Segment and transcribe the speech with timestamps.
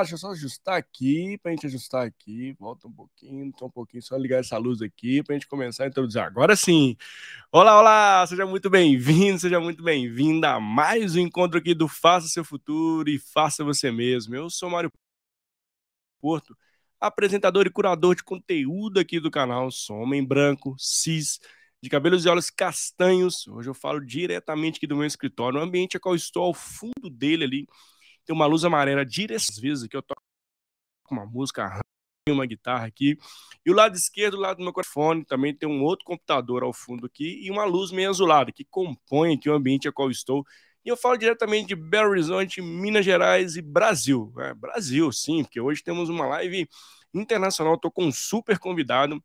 [0.00, 4.02] Deixa eu só ajustar aqui, pra gente ajustar aqui, volta um pouquinho, só um pouquinho,
[4.02, 6.22] só ligar essa luz aqui pra gente começar a introduzir.
[6.22, 6.96] Agora sim!
[7.50, 12.28] Olá, olá, seja muito bem-vindo, seja muito bem-vinda a mais um encontro aqui do Faça
[12.28, 14.36] Seu Futuro e Faça Você Mesmo.
[14.36, 14.90] Eu sou Mário
[16.20, 16.56] Porto,
[17.00, 21.40] apresentador e curador de conteúdo aqui do canal, sou homem branco, cis,
[21.82, 23.48] de cabelos e olhos castanhos.
[23.48, 27.10] Hoje eu falo diretamente aqui do meu escritório, o ambiente a qual estou ao fundo
[27.10, 27.66] dele ali,
[28.28, 30.22] tem uma luz amarela direto, às vezes aqui eu toco
[31.10, 31.80] uma música,
[32.28, 33.16] uma guitarra aqui,
[33.64, 36.74] e o lado esquerdo, o lado do meu microfone, também tem um outro computador ao
[36.74, 40.44] fundo aqui e uma luz meio azulada que compõe aqui o ambiente a qual estou.
[40.84, 44.30] E eu falo diretamente de Belo Horizonte, Minas Gerais e Brasil.
[44.40, 46.68] É, Brasil, sim, porque hoje temos uma live
[47.14, 47.76] internacional.
[47.76, 49.22] Estou com um super convidado,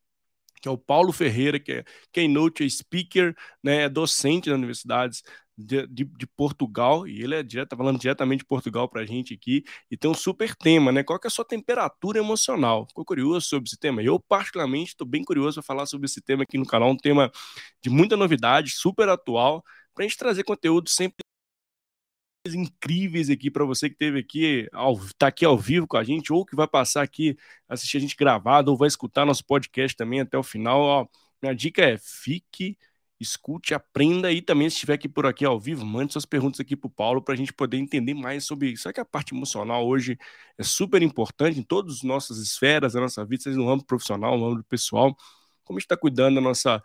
[0.61, 5.23] que é o Paulo Ferreira, que é keynote speaker, né, é docente das universidades
[5.57, 9.05] de, de, de, Portugal, e ele é direto, tá falando diretamente de Portugal para a
[9.05, 11.03] gente aqui, e tem um super tema, né?
[11.03, 12.87] Qual que é a sua temperatura emocional?
[12.87, 14.01] Ficou curioso sobre esse tema?
[14.01, 17.31] Eu, particularmente, estou bem curioso para falar sobre esse tema aqui no canal, um tema
[17.81, 21.23] de muita novidade, super atual, para a gente trazer conteúdo sempre
[22.47, 26.33] incríveis aqui para você que teve aqui, ao, tá aqui ao vivo com a gente,
[26.33, 27.37] ou que vai passar aqui,
[27.69, 30.81] assistir a gente gravado, ou vai escutar nosso podcast também até o final.
[30.81, 31.07] Ó,
[31.41, 32.77] minha dica é fique
[33.19, 36.75] escute, aprenda e também se estiver aqui por aqui ao vivo, mande suas perguntas aqui
[36.75, 38.83] para o Paulo para a gente poder entender mais sobre isso.
[38.83, 40.17] Sabe que a parte emocional hoje
[40.57, 44.37] é super importante em todas as nossas esferas da nossa vida, seja no âmbito profissional,
[44.37, 45.15] no âmbito pessoal,
[45.63, 46.83] como a gente está cuidando da nossa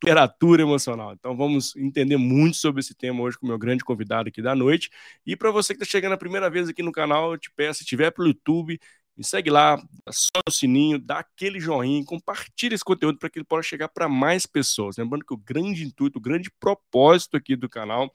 [0.00, 1.12] temperatura emocional.
[1.12, 4.54] Então vamos entender muito sobre esse tema hoje com o meu grande convidado aqui da
[4.54, 4.90] noite.
[5.24, 7.78] E para você que está chegando a primeira vez aqui no canal, eu te peço,
[7.78, 8.78] se estiver pelo YouTube,
[9.18, 9.76] me segue lá,
[10.08, 14.08] só o sininho, dá aquele joinha, compartilha esse conteúdo para que ele possa chegar para
[14.08, 14.96] mais pessoas.
[14.96, 18.12] Lembrando que o grande intuito, o grande propósito aqui do canal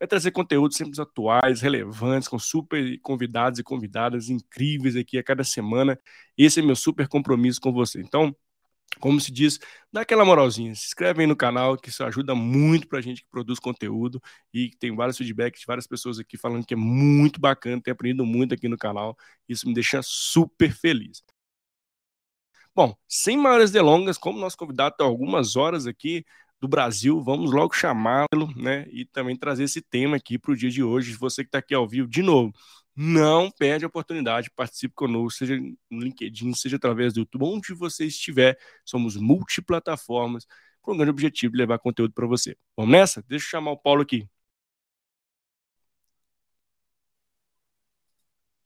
[0.00, 5.44] é trazer conteúdos sempre atuais, relevantes, com super convidados e convidadas incríveis aqui a cada
[5.44, 5.98] semana.
[6.36, 8.00] Esse é meu super compromisso com você.
[8.00, 8.34] Então,
[9.00, 9.58] como se diz,
[9.92, 13.28] dá aquela moralzinha, se inscreve aí no canal, que isso ajuda muito pra gente que
[13.30, 14.20] produz conteúdo
[14.52, 18.24] e tem vários feedbacks de várias pessoas aqui falando que é muito bacana, tem aprendido
[18.26, 19.16] muito aqui no canal,
[19.48, 21.22] isso me deixa super feliz.
[22.74, 26.24] Bom, sem maiores delongas, como nosso convidado está algumas horas aqui
[26.60, 30.70] do Brasil, vamos logo chamá-lo, né, e também trazer esse tema aqui para o dia
[30.70, 31.12] de hoje.
[31.14, 32.52] Você que está aqui ao vivo, de novo,
[33.00, 35.56] não perde a oportunidade, participe conosco, seja
[35.88, 38.58] no LinkedIn, seja através do YouTube, onde você estiver.
[38.84, 40.48] Somos multiplataformas,
[40.82, 42.56] com o grande objetivo de levar conteúdo para você.
[42.76, 43.22] Vamos nessa?
[43.28, 44.28] Deixa eu chamar o Paulo aqui.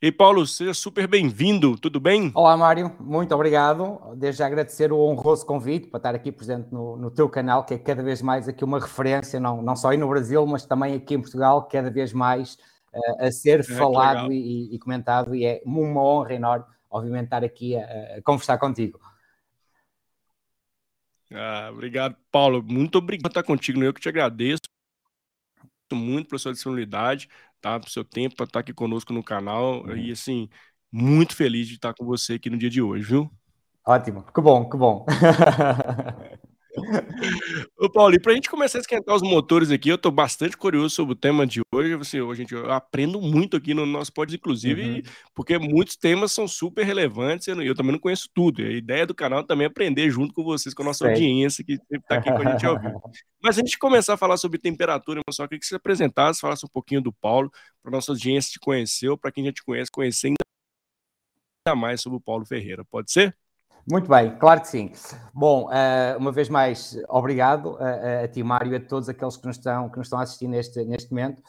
[0.01, 2.33] Ei, Paulo, seja super bem-vindo, tudo bem?
[2.35, 4.01] Olá, Mário, muito obrigado.
[4.17, 7.79] Desde agradecer o honroso convite para estar aqui presente no, no teu canal, que é
[7.79, 11.15] cada vez mais aqui uma referência, não, não só aí no Brasil, mas também aqui
[11.15, 12.57] em Portugal, cada vez mais
[13.19, 17.77] a ser é, falado e, e, comentado, e é uma honra enorme, obviamente, estar aqui
[17.77, 19.01] a, a conversar contigo.
[21.33, 22.63] Ah, obrigado, Paulo.
[22.63, 23.83] Muito obrigado por estar contigo.
[23.83, 24.61] Eu que te agradeço
[25.93, 27.29] muito pela sua disponibilidade,
[27.61, 27.79] tá?
[27.79, 29.83] Pelo seu tempo, para estar aqui conosco no canal.
[29.83, 29.97] Uhum.
[29.97, 30.49] E assim,
[30.91, 33.31] muito feliz de estar com você aqui no dia de hoje, viu?
[33.87, 35.05] Ótimo, que bom, que bom.
[37.79, 40.57] Ô, Paulo, e para a gente começar a esquentar os motores aqui, eu estou bastante
[40.57, 41.95] curioso sobre o tema de hoje.
[41.95, 45.03] Assim, hoje eu aprendo muito aqui no nosso podcast, inclusive, uhum.
[45.35, 47.47] porque muitos temas são super relevantes.
[47.47, 48.63] Eu, eu, também não conheço tudo.
[48.63, 51.09] A ideia do canal também é aprender junto com vocês, com a nossa Sei.
[51.09, 53.03] audiência que sempre está aqui com a gente ao vivo.
[53.43, 56.71] Mas a gente começar a falar sobre temperatura eu queria que você apresentasse, falasse um
[56.73, 57.51] pouquinho do Paulo,
[57.83, 62.19] para a nossa audiência te conhecer, para quem já te conhece, conhecer ainda mais sobre
[62.19, 62.85] o Paulo Ferreira.
[62.85, 63.37] Pode ser?
[63.91, 64.93] Muito bem, claro que sim.
[65.35, 69.45] Bom, uh, uma vez mais, obrigado a, a ti, Mário, e a todos aqueles que
[69.45, 71.43] nos estão, que nos estão a assistir neste, neste momento.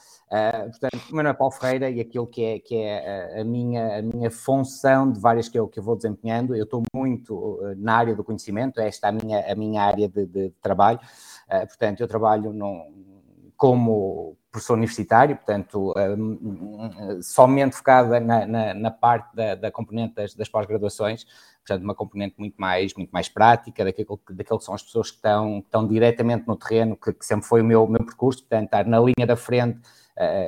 [0.72, 4.00] Portanto, o meu nome é Paulo Ferreira e aquilo que é, que é a, minha,
[4.00, 7.98] a minha função de várias que eu, que eu vou desempenhando, eu estou muito na
[7.98, 11.00] área do conhecimento, esta é a minha, a minha área de, de trabalho.
[11.48, 12.82] Portanto, eu trabalho num,
[13.56, 15.94] como professor universitário, portanto,
[17.24, 21.26] somente focada na, na, na parte da, da componente das, das pós-graduações,
[21.66, 25.16] portanto, uma componente muito mais, muito mais prática, daquilo, daquilo que são as pessoas que
[25.18, 28.66] estão, que estão diretamente no terreno, que, que sempre foi o meu, meu percurso, portanto,
[28.66, 29.82] estar na linha da frente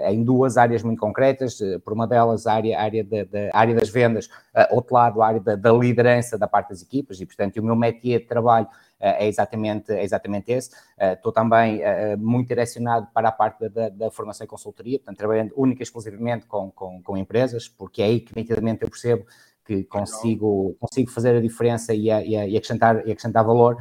[0.10, 3.58] em duas áreas muito concretas, uh, por uma delas a área, a área, de, a
[3.58, 7.20] área das vendas, uh, outro lado a área da, da, liderança da parte das equipas,
[7.20, 8.68] e portanto o meu métier de trabalho
[8.98, 10.72] é exatamente, é exatamente esse.
[10.98, 11.82] Estou também
[12.18, 16.46] muito direcionado para a parte da, da, formação e consultoria, portanto trabalhando única e exclusivamente
[16.48, 19.26] com, com, com empresas, porque é aí que nitidamente eu percebo
[19.66, 23.78] que consigo, consigo fazer a diferença e, a, e, a, e, acrescentar, e acrescentar valor.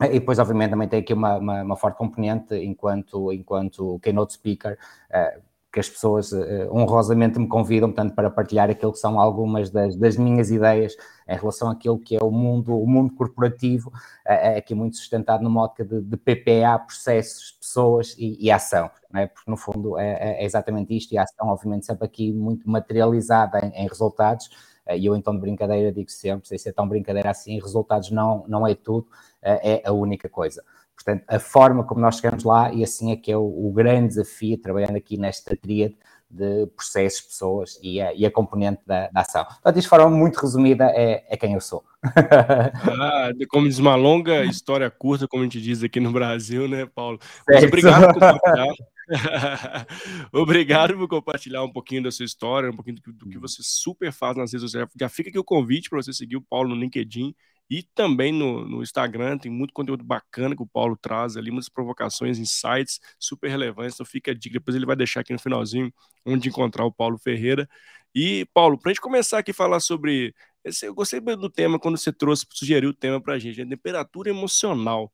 [0.00, 4.78] E depois, obviamente, também tem aqui uma, uma, uma forte componente enquanto, enquanto keynote speaker,
[5.10, 5.42] uh,
[5.72, 9.96] que as pessoas uh, honrosamente me convidam, portanto, para partilhar aquilo que são algumas das,
[9.96, 10.94] das, minhas ideias
[11.26, 15.62] em relação àquilo que é o mundo, o mundo corporativo, uh, aqui muito sustentado numa
[15.62, 19.26] ótica de, de PPA, processos, pessoas e, e ação, é?
[19.26, 22.68] porque no fundo é, é, é, exatamente isto, e a ação, obviamente, sempre aqui muito
[22.68, 24.50] materializada em, em resultados,
[24.90, 28.66] e eu então de brincadeira digo sempre, sem ser tão brincadeira assim, resultados não, não
[28.66, 29.06] é tudo,
[29.42, 30.62] é a única coisa.
[30.94, 34.08] Portanto, a forma como nós chegamos lá, e assim é que é o, o grande
[34.08, 35.96] desafio, trabalhando aqui nesta tríade
[36.30, 39.44] de processos, pessoas e a, e a componente da, da, ação.
[39.44, 41.84] Portanto, de forma muito resumida é, é quem eu sou.
[42.02, 46.86] ah, como diz uma longa história curta, como a gente diz aqui no Brasil, né,
[46.86, 47.18] Paulo?
[47.46, 48.72] Mas obrigado por compartilhar.
[50.32, 54.12] obrigado por compartilhar um pouquinho da sua história, um pouquinho do, do que você super
[54.12, 54.88] faz nas redes sociais.
[54.98, 57.34] Já fica aqui o convite para você seguir o Paulo no LinkedIn
[57.70, 61.68] e também no, no, Instagram tem muito conteúdo bacana que o Paulo traz ali, muitas
[61.68, 63.94] provocações, insights super relevantes.
[63.94, 65.92] Então fica a dica, depois ele vai deixar aqui no finalzinho
[66.24, 67.68] onde encontrar o Paulo Ferreira.
[68.14, 70.34] E, Paulo, para a gente começar aqui a falar sobre.
[70.64, 73.64] Esse, eu gostei do tema quando você trouxe, sugeriu o tema para a gente, a
[73.64, 73.70] né?
[73.70, 75.12] temperatura emocional.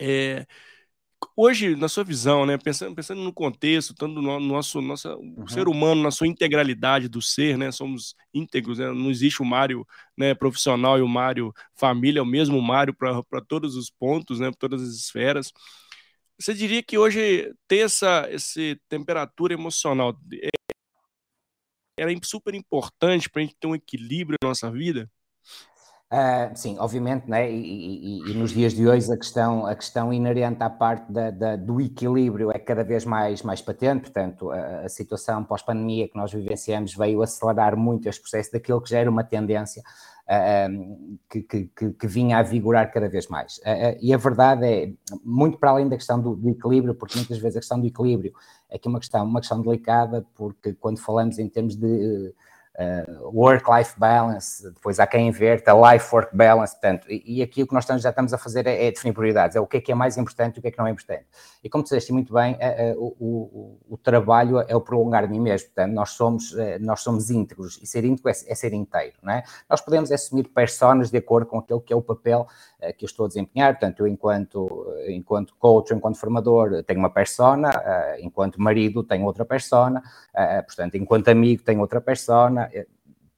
[0.00, 0.46] É,
[1.36, 5.44] hoje, na sua visão, né, pensando, pensando no contexto, tanto no nosso, nossa, uhum.
[5.44, 9.44] o ser humano na sua integralidade do ser, né, somos íntegros, né, não existe o
[9.44, 9.86] Mário
[10.16, 14.50] né, profissional e o Mário família, é o mesmo Mário para todos os pontos, né,
[14.50, 15.52] para todas as esferas.
[16.38, 20.48] Você diria que hoje ter essa, essa temperatura emocional é,
[21.96, 25.10] era super importante para a gente ter um equilíbrio na nossa vida?
[26.12, 27.50] Uh, sim, obviamente, né?
[27.50, 31.30] E, e, e, nos dias de hoje a questão, a questão inerente à parte da,
[31.30, 36.14] da, do equilíbrio é cada vez mais, mais patente, portanto, a, a situação pós-pandemia que
[36.14, 39.82] nós vivenciamos veio acelerar muito este processo daquilo que já era uma tendência
[40.28, 43.56] uh, que, que, que, vinha a vigorar cada vez mais.
[43.60, 44.92] Uh, e a verdade é,
[45.24, 48.34] muito para além da questão do, do, equilíbrio, porque muitas vezes a questão do equilíbrio
[48.68, 52.34] é aqui uma questão, uma questão delicada, porque quando falamos em termos de
[52.78, 57.74] uh, work-life balance, depois há quem inverta life-work balance, portanto, e, e, aqui o que
[57.74, 59.92] nós estamos, já estamos a fazer é, é, definir prioridades, é o que é que
[59.92, 61.26] é mais importante e o que é que não é importante.
[61.62, 65.40] E como disseste muito bem, uh, uh, o, o, trabalho é o prolongar de mim
[65.40, 69.32] mesmo, portanto, nós somos, nós somos íntegros, e ser íntegro é, é, ser inteiro, não
[69.32, 69.42] é?
[69.68, 72.46] Nós podemos assumir personas de acordo com aquele que é o papel
[72.96, 77.70] que eu estou a desempenhar, portanto, eu enquanto, enquanto coach, enquanto formador, tenho uma persona,
[78.18, 80.02] enquanto marido tenho outra persona,
[80.66, 82.68] portanto, enquanto amigo tenho outra persona,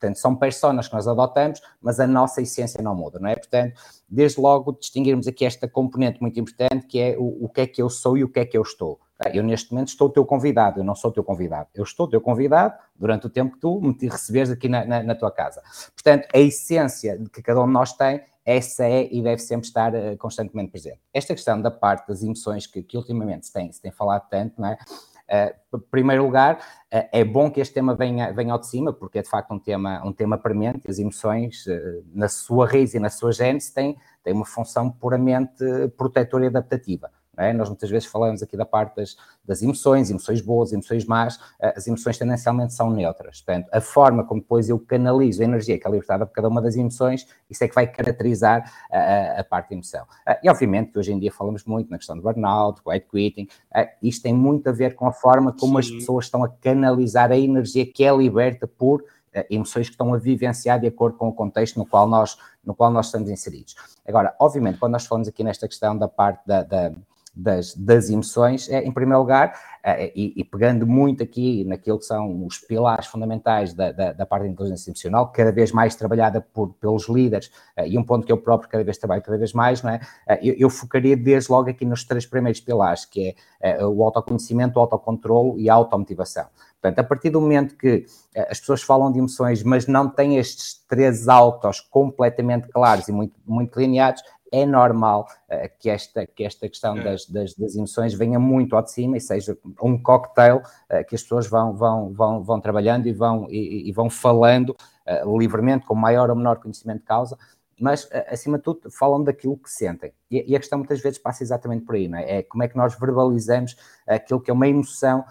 [0.04, 3.36] Portanto, são personas que nós adotamos, mas a nossa essência não muda, não é?
[3.36, 7.66] Portanto, desde logo distinguirmos aqui esta componente muito importante que é o, o que é
[7.66, 9.00] que eu sou e o que é que eu estou.
[9.32, 11.68] Eu, neste momento, estou o teu convidado, eu não sou o teu convidado.
[11.74, 15.02] Eu estou o teu convidado durante o tempo que tu me receberes aqui na, na,
[15.02, 15.62] na tua casa.
[15.94, 19.94] Portanto, a essência que cada um de nós tem essa é e deve sempre estar
[19.94, 21.00] uh, constantemente presente.
[21.12, 24.60] Esta questão da parte das emoções que, que ultimamente se tem, se tem falado tanto,
[24.60, 24.78] não é?
[25.24, 26.56] Uh, primeiro lugar,
[26.92, 29.54] uh, é bom que este tema venha, venha ao de cima, porque é de facto
[29.54, 33.72] um tema, um tema premente, as emoções, uh, na sua raiz e na sua gênese,
[33.72, 35.64] têm, têm uma função puramente
[35.96, 37.10] protetora e adaptativa.
[37.36, 37.52] É?
[37.52, 41.74] Nós muitas vezes falamos aqui da parte das, das, emoções, emoções boas, emoções más, eh,
[41.76, 43.40] as emoções tendencialmente são neutras.
[43.40, 46.60] Portanto, a forma como depois eu canalizo a energia que é libertada por cada uma
[46.60, 50.06] das emoções, isso é que vai caracterizar a, a parte da emoção.
[50.26, 53.48] Eh, e obviamente que hoje em dia falamos muito na questão do burnout, white quitting,
[53.74, 55.90] eh, isto tem muito a ver com a forma como Sim.
[55.90, 59.04] as pessoas estão a canalizar a energia que é liberta por
[59.50, 62.90] emoções que estão a vivenciar de acordo com o contexto no qual nós, no qual
[62.90, 63.74] nós estamos inseridos.
[64.06, 66.92] Agora, obviamente, quando nós falamos aqui nesta questão da parte da, da
[67.34, 72.06] das, das emoções, é, em primeiro lugar, é, e, e, pegando muito aqui naquilo que
[72.06, 76.40] são os pilares fundamentais da, da, da parte da inteligência emocional, cada vez mais trabalhada
[76.40, 79.52] por, pelos líderes, é, e um ponto que eu próprio cada vez trabalho cada vez
[79.52, 80.00] mais, não é?
[80.26, 84.02] é eu, eu, focaria desde logo aqui nos três primeiros pilares, que é, é o
[84.02, 86.46] autoconhecimento, o autocontrolo e a automotivação.
[86.84, 90.36] Portanto, a partir do momento que é, as pessoas falam de emoções, mas não têm
[90.36, 94.22] estes três autos completamente claros e muito, muito delineados,
[94.54, 97.02] é normal uh, que, esta, que esta questão é.
[97.02, 101.16] das, das, das, emoções venha muito ao de cima e seja um cocktail uh, que
[101.16, 105.84] as pessoas vão, vão, vão, vão trabalhando e vão, e, e vão falando uh, livremente,
[105.84, 107.36] com maior ou menor conhecimento de causa,
[107.80, 110.12] mas acima de tudo falam daquilo que sentem.
[110.30, 112.38] E, e, a questão muitas vezes passa exatamente por aí, não é?
[112.38, 115.24] É como é que nós verbalizamos aquilo que é uma emoção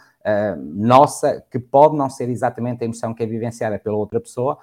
[0.57, 4.57] nossa, que pode não ser exatamente a emoção que é vivenciada pela outra pessoa,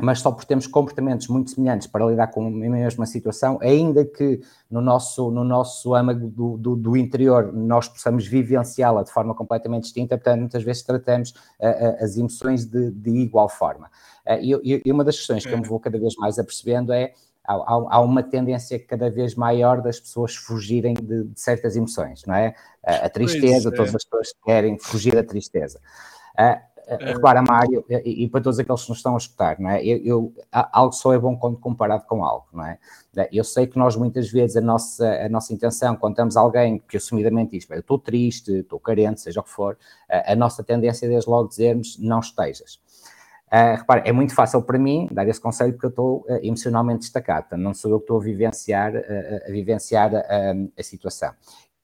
[0.00, 4.40] mas só por termos comportamentos muito semelhantes para lidar com a mesma situação, ainda que
[4.70, 9.84] no nosso, no nosso âmago do, do, do interior nós possamos vivenciá-la de forma completamente
[9.84, 13.90] distinta, portanto, muitas vezes tratamos uh, as emoções de, de igual forma.
[14.24, 17.12] Uh, e, e, uma das questões que eu me vou cada vez mais apercebendo é
[17.44, 22.36] há, há, uma tendência cada vez maior das pessoas fugirem de, de certas emoções, não
[22.36, 22.54] é?
[22.86, 23.72] A, a tristeza, é.
[23.72, 25.80] todas as pessoas querem fugir da tristeza.
[26.88, 27.12] Uh, é.
[27.12, 29.84] repara, Mário, e, e, para todos aqueles que nos estão a escutar, não é?
[29.84, 32.78] Eu, eu, algo só é bom quando comparado com algo, não é?
[33.30, 36.96] Eu sei que nós muitas vezes a nossa, a nossa intenção, quando temos alguém que
[36.96, 39.76] assumidamente diz, eu estou triste, estou carente, seja o que for,
[40.08, 42.80] a, a nossa tendência é desde logo dizermos não estejas.
[43.48, 47.00] Uh, repara, é muito fácil para mim dar esse conselho porque eu estou uh, emocionalmente
[47.00, 51.32] destacado, não sou eu que estou a vivenciar, uh, a, vivenciar a situação.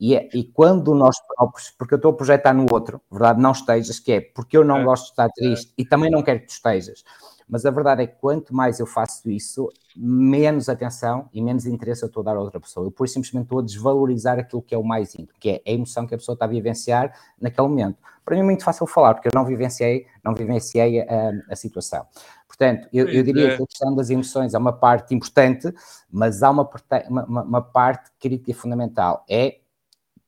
[0.04, 3.52] E, é, e quando nós próprios, porque eu estou a projetar no outro, verdade, não
[3.52, 4.84] estejas, que é porque eu não é.
[4.84, 5.80] gosto de estar triste é.
[5.80, 7.02] e também não quero que tu estejas.
[7.49, 12.02] Mas a verdade é que quanto mais eu faço isso, menos atenção e menos interesse
[12.02, 12.87] eu estou a dar a outra pessoa.
[12.87, 15.73] Eu, por simplesmente, estou a desvalorizar aquilo que é o mais íntimo, que é a
[15.73, 17.96] emoção que a pessoa está a vivenciar naquele momento.
[18.26, 22.04] Para mim é muito fácil falar, porque eu não vivenciei, não vivenciei a, a situação.
[22.46, 23.56] Portanto, eu, eu diria é.
[23.56, 25.73] que a questão das emoções é uma parte importante,
[26.12, 26.70] mas há uma,
[27.08, 29.25] uma, uma parte crítica e fundamental.
[29.28, 29.63] É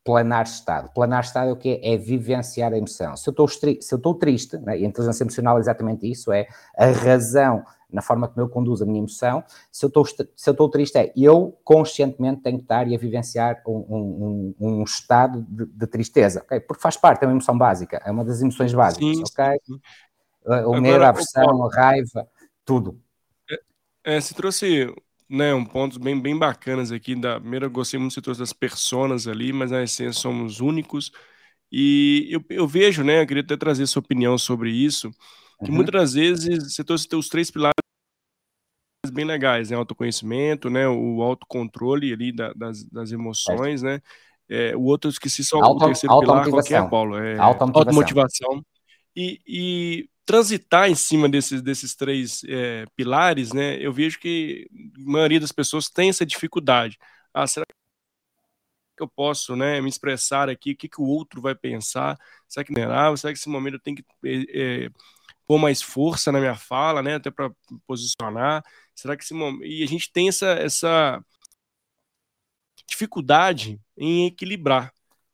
[0.07, 0.89] planar estado.
[0.95, 1.97] Planar estado é o que é?
[1.97, 3.17] vivenciar a emoção.
[3.17, 6.33] Se eu estou, se eu estou triste, né, e a inteligência emocional é exatamente isso,
[6.33, 6.47] é
[6.79, 9.43] a razão na forma como eu conduzo a minha emoção.
[9.71, 12.99] Se eu estou, se eu estou triste, é eu conscientemente tenho que estar e a
[12.99, 16.61] vivenciar um, um, um estado de, de, tristeza, ok?
[16.61, 19.61] Porque faz parte, é uma emoção básica, é uma das emoções básicas, sim, ok?
[19.65, 19.81] Sim.
[20.67, 22.29] O medo, a aversão, a raiva,
[22.65, 23.01] tudo.
[23.51, 24.95] É, é, se trouxe
[25.29, 27.15] né, um pontos bem, bem bacanas aqui.
[27.15, 31.11] Da primeira, eu gostei muito do das personas ali, mas na essência somos únicos.
[31.71, 35.11] E eu, eu vejo, né, eu queria até trazer sua opinião sobre isso,
[35.65, 35.77] que uhum.
[35.77, 37.75] muitas das vezes você trouxe os três pilares
[39.13, 43.87] bem legais, né, autoconhecimento, né, o autocontrole ali da, das, das emoções, é.
[43.87, 44.03] né,
[44.49, 47.19] é, o outro eu esqueci só Auto, o terceiro pilar, qual que é, Paulo?
[47.19, 47.81] É, automotivação.
[47.81, 48.67] automotivação.
[49.15, 54.69] E, e transitar em cima desses, desses três é, pilares, né, eu vejo que
[54.99, 56.99] a maioria das pessoas tem essa dificuldade.
[57.33, 57.65] Ah, será
[58.97, 60.73] que eu posso né, me expressar aqui?
[60.73, 62.19] O que, que o outro vai pensar?
[62.49, 63.17] Será que vulnerável?
[63.17, 64.05] Será que esse momento eu tenho que
[64.55, 64.91] é,
[65.47, 67.51] pôr mais força na minha fala, né, até para
[67.87, 68.65] posicionar?
[68.95, 69.65] Será que esse momento...
[69.65, 71.23] E a gente tem essa, essa
[72.89, 74.93] dificuldade em equilibrar.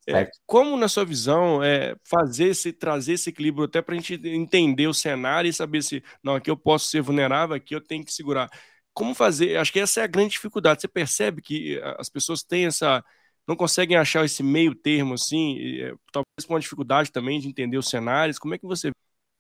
[0.09, 4.15] É, como, na sua visão, é, fazer esse, trazer esse equilíbrio até para a gente
[4.29, 8.05] entender o cenário e saber se, não, aqui eu posso ser vulnerável, aqui eu tenho
[8.05, 8.51] que segurar.
[8.93, 9.57] Como fazer?
[9.57, 10.81] Acho que essa é a grande dificuldade.
[10.83, 13.03] Você percebe que eh, as pessoas têm essa.
[13.47, 17.49] não conseguem achar esse meio termo assim, e, é, talvez com uma dificuldade também de
[17.49, 18.39] entender os cenários.
[18.39, 18.91] Como é que você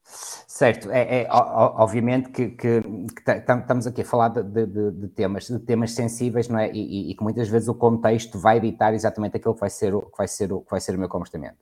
[0.05, 5.47] Certo, é, é obviamente que, que, que, estamos aqui a falar de, de, de, temas,
[5.47, 6.71] de temas sensíveis, não é?
[6.71, 10.03] E, e, que muitas vezes o contexto vai editar exatamente aquilo que vai ser o,
[10.03, 11.57] que vai ser o, que vai ser o meu comportamento.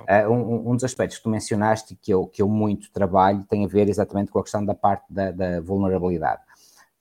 [0.00, 3.64] Uh, um, um, dos aspectos que tu mencionaste que eu, que eu muito trabalho tem
[3.64, 6.40] a ver exatamente com a questão da parte da, da vulnerabilidade.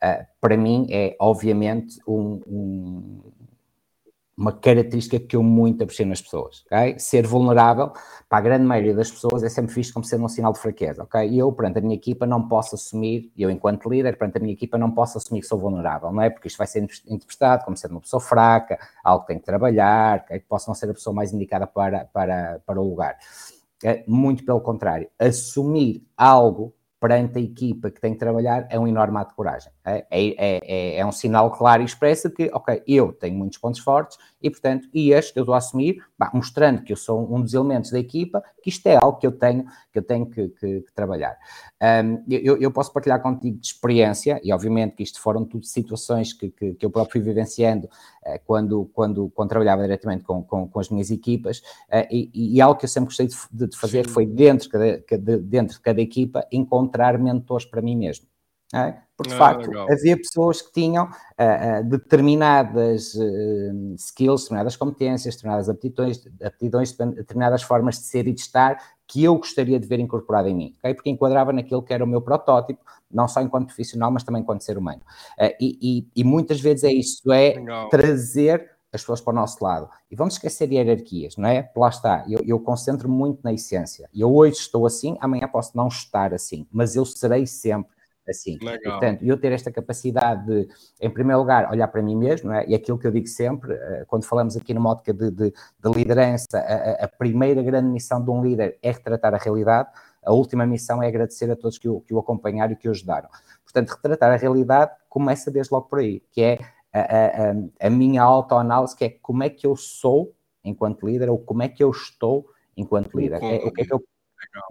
[0.03, 3.21] Uh, para mim é obviamente um, um
[4.39, 6.97] uma característica que eu muito aprecio nas pessoas, ok?
[6.97, 7.91] Ser vulnerável,
[8.29, 11.03] para a grande maioria das pessoas, é sempre visto como sendo um sinal de fraqueza,
[11.03, 11.27] ok?
[11.27, 14.53] E eu, perante a minha equipa, não posso assumir, eu enquanto líder, perante a minha
[14.53, 16.29] equipa, não posso assumir que sou vulnerável, não é?
[16.29, 20.25] Porque isto vai ser interpretado como sendo uma pessoa fraca, algo que tem que trabalhar,
[20.25, 23.17] que posso não ser a pessoa mais indicada para, para, para o lugar.
[23.83, 28.87] É, muito pelo contrário, assumir algo perante a equipa que tem que trabalhar é um
[28.87, 29.71] enorme ato de coragem.
[29.85, 33.79] É, é, é, é, um sinal claro e expresso que, ok, eu tenho muitos pontos
[33.79, 37.41] fortes e, portanto, e este eu estou a assumir, bah, mostrando que eu sou um
[37.41, 39.65] dos elementos da equipa, que isto é algo que eu tenho
[39.99, 41.37] que, eu tenho que, que, que trabalhar.
[41.81, 46.33] Um, eu, eu, posso partilhar contigo de experiência, e obviamente que isto foram tudo situações
[46.33, 50.67] que, que, que eu próprio fui vivenciando uh, quando, quando, quando trabalhava diretamente com, com,
[50.67, 54.05] com as minhas equipas, uh, e, e, algo que eu sempre gostei de, de fazer
[54.07, 54.13] Sim.
[54.13, 58.27] foi, dentro de, de, dentro de cada equipa, encontrar mentores para mim mesmo.
[58.73, 59.08] É?
[59.19, 59.85] Porque, de ah, facto, legal.
[59.91, 67.61] havia pessoas que tinham uh, uh, determinadas uh, skills, determinadas competências, determinadas aptidões, aptidões, determinadas
[67.61, 70.93] formas de ser e de estar que eu gostaria de ver incorporado em mim, okay?
[70.93, 72.79] porque enquadrava naquilo que era o meu protótipo,
[73.11, 75.01] não só enquanto profissional, mas também enquanto ser humano.
[75.59, 77.89] E, e, e, muitas vezes é isso, é legal.
[77.89, 79.89] trazer as pessoas para o nosso lado.
[80.09, 81.69] E vamos esquecer hierarquias, não é?
[81.75, 84.09] Lá está, eu, eu concentro muito na essência.
[84.15, 87.98] Eu hoje estou assim, amanhã posso não estar assim, mas eu serei sempre
[88.29, 88.57] assim.
[88.61, 88.93] Legal.
[88.93, 90.67] Portanto, eu ter esta capacidade de,
[91.01, 92.65] em primeiro lugar, olhar para mim mesmo, é?
[92.67, 95.91] e aquilo que eu digo sempre, eh, quando falamos aqui numa ótica de, de, de
[95.93, 99.89] liderança, a, a, primeira grande missão de um líder é retratar a realidade,
[100.23, 102.91] a última missão é agradecer a todos que o, que o acompanharam e que o
[102.91, 103.29] ajudaram.
[103.63, 106.59] Portanto, retratar a realidade começa desde logo por aí, que é
[106.91, 110.33] a, a, a minha autoanálise, que é como é que eu sou
[110.63, 113.41] enquanto líder, ou como é que eu estou enquanto líder.
[113.43, 114.03] É, o que é que eu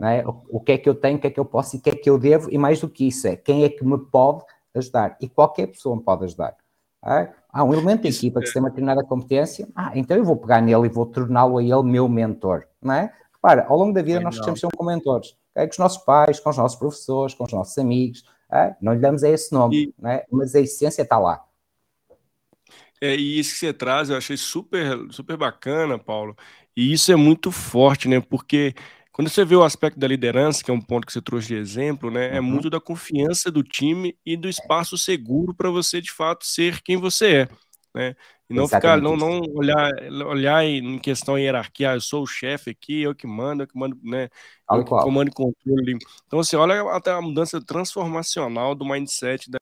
[0.02, 0.26] é?
[0.26, 1.82] O, o, que é que eu tenho, o que é que eu posso e o
[1.82, 3.98] que é que eu devo, e mais do que isso, é quem é que me
[3.98, 4.44] pode
[4.74, 5.16] ajudar.
[5.20, 6.56] E qualquer pessoa me pode ajudar.
[7.04, 7.32] É?
[7.52, 10.60] Há um elemento da equipa que tem uma determinada competência, ah, então eu vou pegar
[10.60, 13.12] nele e vou torná-lo a ele meu mentor, não é?
[13.32, 15.66] Repara, ao longo da vida nós precisamos ser como mentores, okay?
[15.66, 18.74] com os nossos pais, com os nossos professores, com os nossos amigos, é?
[18.80, 20.06] não lhe damos esse nome, e...
[20.08, 20.26] é?
[20.30, 21.44] mas a essência está lá.
[23.00, 26.36] É, e isso que você traz, eu achei super, super bacana, Paulo.
[26.76, 28.20] E isso é muito forte, né?
[28.20, 28.74] Porque
[29.18, 31.56] quando você vê o aspecto da liderança, que é um ponto que você trouxe de
[31.56, 32.36] exemplo, né?
[32.36, 32.46] É uhum.
[32.46, 36.96] muito da confiança do time e do espaço seguro para você, de fato, ser quem
[36.96, 37.48] você é.
[37.92, 38.14] Né?
[38.48, 39.90] E não Exatamente ficar, não, não olhar,
[40.24, 43.66] olhar em questão de hierarquia, ah, eu sou o chefe aqui, eu que mando, eu
[43.66, 44.28] que mando, né?
[44.70, 45.98] Eu que comando e controle.
[46.24, 49.58] Então, assim, olha até a mudança transformacional do mindset da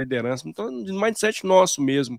[0.00, 2.16] liderança, então, do mindset nosso mesmo,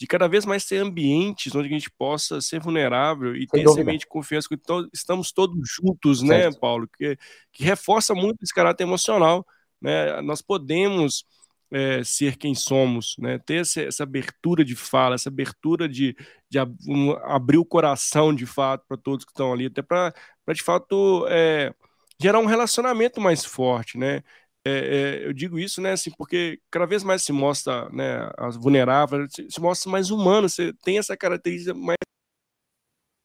[0.00, 3.64] de cada vez mais ter ambientes onde a gente possa ser vulnerável e Sem ter
[3.64, 3.82] dúvida.
[3.82, 6.54] semente de confiança que to estamos todos juntos, né, certo.
[6.54, 6.88] né, Paulo?
[6.96, 7.18] Que,
[7.52, 9.46] que reforça muito esse caráter emocional,
[9.78, 10.22] né?
[10.22, 11.26] Nós podemos
[11.70, 13.38] é, ser quem somos, né?
[13.40, 16.16] Ter essa, essa, abertura de fala, essa abertura de,
[16.48, 20.14] de ab um, abrir o coração de fato para todos que estão ali, até para
[20.54, 21.74] de fato é,
[22.18, 24.22] gerar um relacionamento mais forte, né?
[24.64, 28.56] É, é, eu digo isso, né, assim, porque cada vez mais se mostra, né, as
[28.56, 31.96] vulneráveis, se, se mostra mais humano, você tem essa característica mais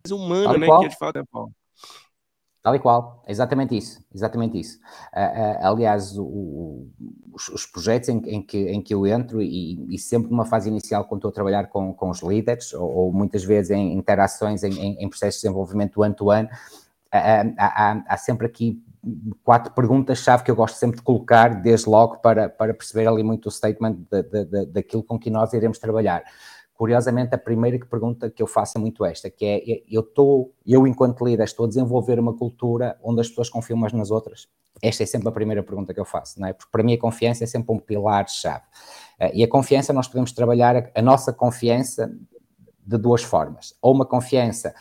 [0.10, 0.80] humana, Tal né, qual.
[0.80, 1.52] que é de fato é Paulo.
[2.66, 4.80] Tal e qual, exatamente isso, exatamente isso.
[5.14, 6.92] Uh, uh, aliás, o, o,
[7.32, 10.68] os, os, projetos em, em, que, em que eu entro, e, e, sempre numa fase
[10.68, 14.64] inicial, quando estou a trabalhar com, com os líderes, ou, ou muitas vezes em interações,
[14.64, 16.54] em, em, em processos de desenvolvimento one-to-one, -one,
[17.14, 18.84] uh, há, há, sempre aqui
[19.44, 23.48] quatro perguntas-chave que eu gosto sempre de colocar, desde logo, para, para perceber ali muito
[23.48, 26.24] o statement de, de, de, daquilo com que nós iremos trabalhar.
[26.74, 30.86] Curiosamente, a primeira pergunta que eu faço é muito esta, que é, eu estou, eu
[30.86, 34.50] enquanto líder, estou a desenvolver uma cultura onde as pessoas confiam umas nas outras?
[34.82, 36.54] Esta é sempre a primeira pergunta que eu faço, não é?
[36.54, 38.64] Porque para mim a confiança é sempre um pilar-chave.
[39.20, 42.14] Eh, e a confiança, nós podemos trabalhar a, a nossa confiança
[42.86, 43.74] de duas formas.
[43.82, 44.76] Ou uma confiança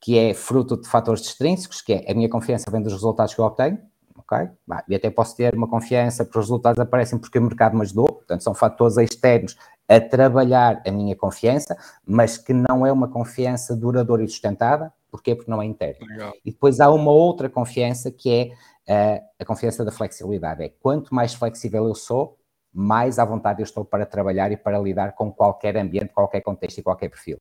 [0.00, 3.40] que é fruto de fatores extrínsecos, que é a minha confiança vem dos resultados que
[3.40, 3.78] eu obtenho,
[4.16, 4.48] ok?
[4.88, 8.06] E até posso ter uma confiança porque os resultados aparecem porque o mercado me ajudou,
[8.06, 9.56] portanto são fatores externos
[9.88, 15.34] a trabalhar a minha confiança, mas que não é uma confiança duradoura e sustentada, porquê?
[15.34, 16.06] Porque não é interna.
[16.06, 16.32] Legal.
[16.44, 18.54] E depois há uma outra confiança que
[18.86, 22.38] é uh, a confiança da flexibilidade, é quanto mais flexível eu sou,
[22.72, 26.78] mais à vontade eu estou para trabalhar e para lidar com qualquer ambiente, qualquer contexto
[26.78, 27.38] e qualquer perfil.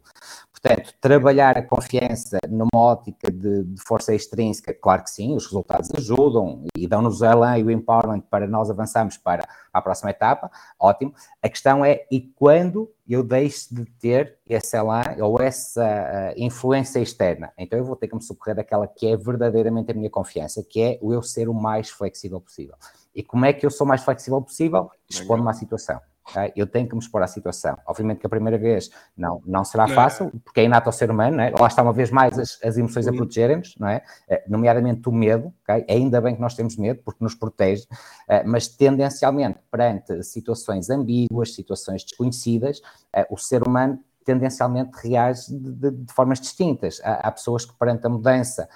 [0.51, 5.89] Portanto, trabalhar a confiança numa ótica de, de força extrínseca, claro que sim, os resultados
[5.95, 10.51] ajudam e dão-nos o elan e o empowerment para nós avançarmos para a próxima etapa,
[10.79, 11.13] ótimo.
[11.41, 16.99] A questão é, e quando eu deixo de ter esse elan ou essa uh, influência
[16.99, 17.53] externa?
[17.57, 20.81] Então eu vou ter que me socorrer daquela que é verdadeiramente a minha confiança, que
[20.81, 22.75] é o eu ser o mais flexível possível.
[23.19, 24.89] E como é que eu sou mais flexível possível?
[25.09, 25.99] Expondo-me à situação.
[26.29, 26.53] Okay?
[26.55, 27.77] Eu tenho que me expor à situação.
[27.85, 31.41] Obviamente que a primeira vez não, não será fácil, porque é inato ao ser humano,
[31.41, 31.49] é?
[31.49, 34.01] lá está uma vez mais as, as emoções a protegerem-nos, não é?
[34.29, 35.83] Eh, nomeadamente o medo, okay?
[35.89, 37.85] ainda bem que nós temos medo, porque nos protege,
[38.29, 45.71] eh, mas tendencialmente perante situações ambíguas, situações desconhecidas, eh, o ser humano tendencialmente reage de,
[45.73, 47.01] de, de formas distintas.
[47.03, 48.69] Há, há, pessoas que perante a mudança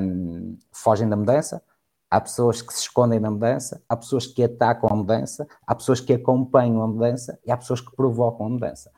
[0.00, 1.62] um, fogem da mudança,
[2.14, 5.98] Há pessoas que se escondem na mudança, há pessoas que atacam a mudança, há pessoas
[5.98, 8.92] que acompanham a mudança e há pessoas que provocam a mudança.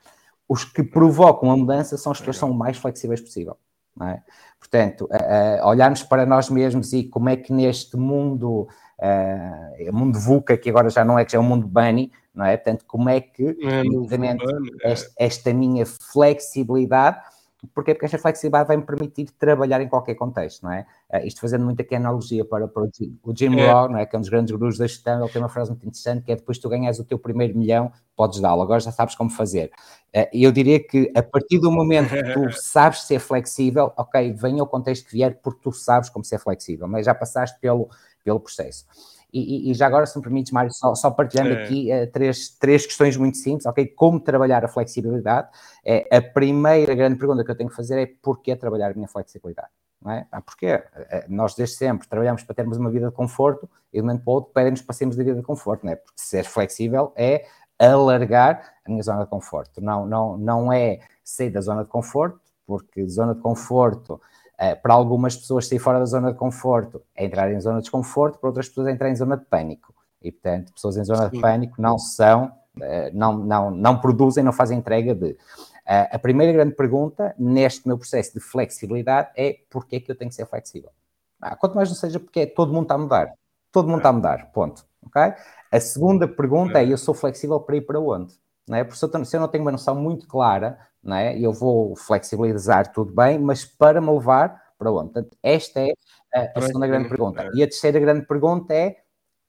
[0.47, 3.57] Os que provocam a mudança são as pessoas que são o mais flexíveis possível.
[4.03, 4.21] É?
[4.59, 8.67] Portanto, uh, uh, olharmos para nós mesmos e como é que neste mundo,
[8.99, 12.45] uh, mundo VUCA, que agora já não é que já é um mundo bunny, não
[12.45, 12.55] é?
[12.55, 17.17] Portanto, como é que, é, esta, esta minha flexibilidade
[17.73, 17.93] Porquê?
[17.93, 20.85] Porque esta flexibilidade vai me permitir trabalhar em qualquer contexto, não é?
[21.11, 22.89] Uh, isto fazendo muito aqui a analogia para, para o
[23.35, 23.71] Jim, é.
[23.71, 24.05] Rohn, não é?
[24.05, 26.31] que é um dos grandes gurus da gestão, ele tem uma frase muito interessante que
[26.31, 29.71] é depois tu ganhas o teu primeiro milhão, podes dá-lo, agora já sabes como fazer.
[30.15, 34.33] Uh, e eu diria que a partir do momento que tu sabes ser flexível, ok,
[34.33, 37.89] venha o contexto que vier porque tu sabes como ser flexível, mas já passaste pelo,
[38.23, 38.85] pelo processo.
[39.39, 41.63] E, e, já agora, se me permites, Mário, só, só partilhando é.
[41.63, 43.85] aqui uh, três, três questões muito simples, ok?
[43.87, 45.49] Como trabalhar a flexibilidade?
[45.85, 49.07] É, a primeira grande pergunta que eu tenho que fazer é porquê trabalhar a minha
[49.07, 49.69] flexibilidade?
[50.01, 50.27] Não é?
[50.31, 54.01] Ah, porque eh, nós desde sempre trabalhamos para termos uma vida de conforto e de
[54.01, 55.95] um momento para o outro pedem-nos para sermos da vida de conforto, não é?
[55.95, 57.45] Porque ser flexível é
[57.79, 62.39] alargar a minha zona de conforto, não, não, não é sair da zona de conforto,
[62.65, 64.21] porque zona de conforto
[64.81, 68.39] para algumas pessoas, sair fora da zona de conforto é entrar em zona de desconforto,
[68.39, 69.93] para outras pessoas é entrar em zona de pânico.
[70.21, 71.35] E, portanto, pessoas em zona Sim.
[71.35, 72.45] de pânico não são,
[72.77, 75.31] uh, não, não, não produzem, não fazem entrega de.
[75.31, 80.29] Uh, a primeira grande pergunta neste meu processo de flexibilidade é porquê que eu tenho
[80.29, 80.89] que ser flexível?
[81.39, 83.33] Ah, quanto mais não seja porque todo mundo está a mudar.
[83.71, 84.83] Todo mundo está a mudar, ponto.
[85.05, 85.33] Okay?
[85.71, 88.33] A segunda pergunta é, eu sou flexível para ir para onde?
[88.67, 88.83] não é?
[88.83, 91.39] Porque se eu não tenho uma noção muito clara, não é?
[91.39, 95.13] Eu vou flexibilizar tudo bem, mas para me levar para onde?
[95.13, 95.93] Portanto, esta é
[96.33, 97.49] a, a segunda grande pergunta.
[97.53, 98.97] E a terceira grande pergunta é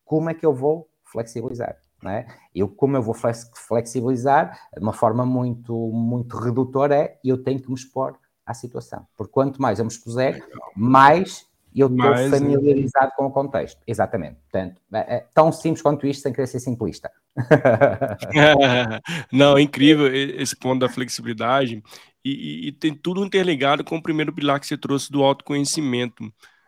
[0.04, 1.76] como é que eu vou flexibilizar?
[2.00, 2.28] Não é?
[2.54, 7.68] Eu, como eu vou flexibilizar, de uma forma muito, muito redutora, é eu tenho que
[7.68, 8.16] me expor
[8.46, 9.04] à situação.
[9.16, 10.40] Porque quanto mais eu me expuser,
[10.76, 11.44] mais
[11.80, 12.28] eu estou é.
[12.28, 13.80] familiarizado com o contexto.
[13.86, 14.36] Exatamente.
[14.50, 17.10] Portanto, é, é tão simples quanto isto, sem querer ser simplista.
[19.32, 21.82] Não, é incrível esse ponto da flexibilidade.
[22.24, 26.22] E, e, e, tem tudo interligado com o primeiro pilar que você trouxe do autoconhecimento,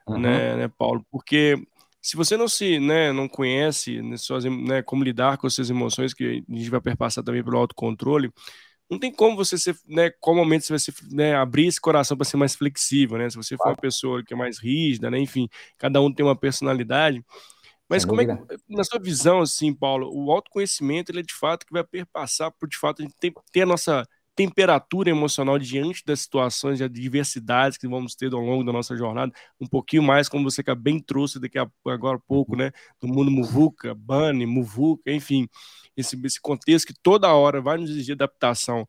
[0.07, 0.18] uhum.
[0.18, 1.05] né, né, Paulo?
[1.11, 1.57] Porque
[2.01, 5.68] se você não se, né, não conhece né, suas, né, como lidar com as suas
[5.68, 8.33] emoções, que a gente vai perpassar também pelo autocontrole,
[8.90, 12.16] não tem como você ser, né, qual momento você vai ser, né, abrir esse coração
[12.16, 13.31] para ser mais flexível, né?
[13.31, 15.48] Se você for uma pessoa que é mais rígida, né, enfim,
[15.79, 17.24] cada um tem uma personalidade.
[17.88, 18.33] Mas como é que,
[18.68, 22.68] na sua visão, assim, Paulo, o autoconhecimento, ele é de fato que vai perpassar por,
[22.68, 24.07] de fato, a gente ter, ter a nossa
[24.40, 29.31] temperatura emocional diante das situações de adversidades que vamos ter ao longo da nossa jornada,
[29.61, 33.94] um pouquinho mais, como você bem trouxe daqui a, agora pouco, né, do mundo muvuca,
[33.94, 35.46] Bunny, muvuca, enfim,
[35.94, 38.88] esse, esse contexto que toda hora vai nos exigir adaptação.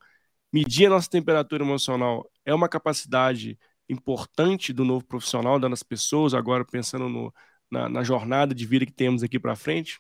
[0.54, 3.60] Medir a nossa temperatura emocional é uma capacidade
[3.90, 7.34] importante do novo profissional, das pessoas, agora pensando no,
[7.70, 10.00] na, na jornada de vida que temos aqui para frente?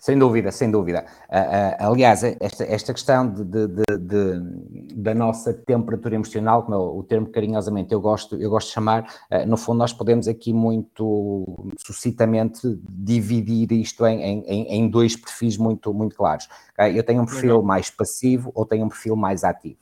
[0.00, 1.04] Sem dúvida, sem dúvida.
[1.28, 6.96] Uh, uh, aliás, esta, esta questão de, de, de, da nossa temperatura emocional, como eu,
[6.96, 10.54] o termo carinhosamente eu gosto, eu gosto de chamar, uh, no fundo nós podemos aqui
[10.54, 16.48] muito sucintamente dividir isto em, em, em dois perfis muito, muito claros.
[16.72, 16.98] Okay?
[16.98, 17.62] Eu tenho um perfil Legal.
[17.62, 19.80] mais passivo ou tenho um perfil mais ativo.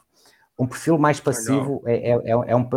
[0.59, 2.69] Um perfil mais passivo é, é, é, é, um, é, um,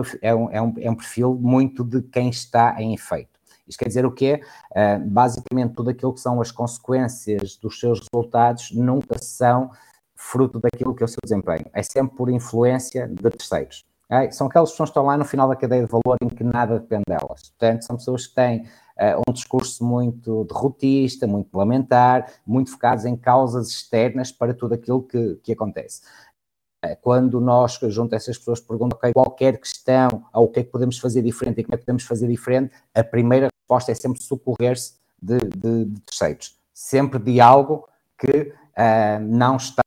[0.51, 3.30] é, um, é um perfil muito de quem está em efeito.
[3.71, 4.41] Isto quer dizer o quê?
[4.71, 9.71] Uh, basicamente, tudo aquilo que são as consequências dos seus resultados nunca são
[10.15, 11.65] fruto daquilo que é o seu desempenho.
[11.73, 13.83] É sempre por influência de terceiros.
[14.05, 14.31] Okay?
[14.31, 16.79] São aquelas pessoas que estão lá no final da cadeia de valor em que nada
[16.79, 17.49] depende delas.
[17.49, 23.15] Portanto, são pessoas que têm uh, um discurso muito derrotista, muito lamentar, muito focados em
[23.15, 26.01] causas externas para tudo aquilo que, que acontece.
[26.83, 30.63] É, quando nós, junto a essas pessoas, perguntam okay, qualquer questão ou o que é
[30.63, 33.95] que podemos fazer diferente e como é que podemos fazer diferente, a primeira resposta é
[33.95, 36.57] sempre socorrer-se de, de, de, terceiros.
[36.73, 39.83] Sempre de algo que uh, não está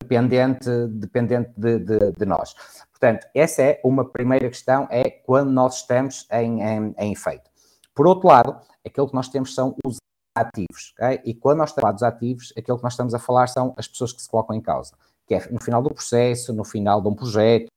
[0.00, 1.78] dependente, dependente de,
[2.12, 2.54] de, nós.
[2.92, 7.50] Portanto, essa é uma primeira questão, é quando nós estamos em, em, em efeito.
[7.92, 9.96] Por outro lado, aquilo que nós temos são os
[10.36, 11.20] ativos, okay?
[11.24, 14.12] e quando nós estamos dos ativos, aquilo que nós estamos a falar são as pessoas
[14.12, 14.92] que se colocam em causa
[15.40, 17.68] que é no final do processo, no final de um projeto,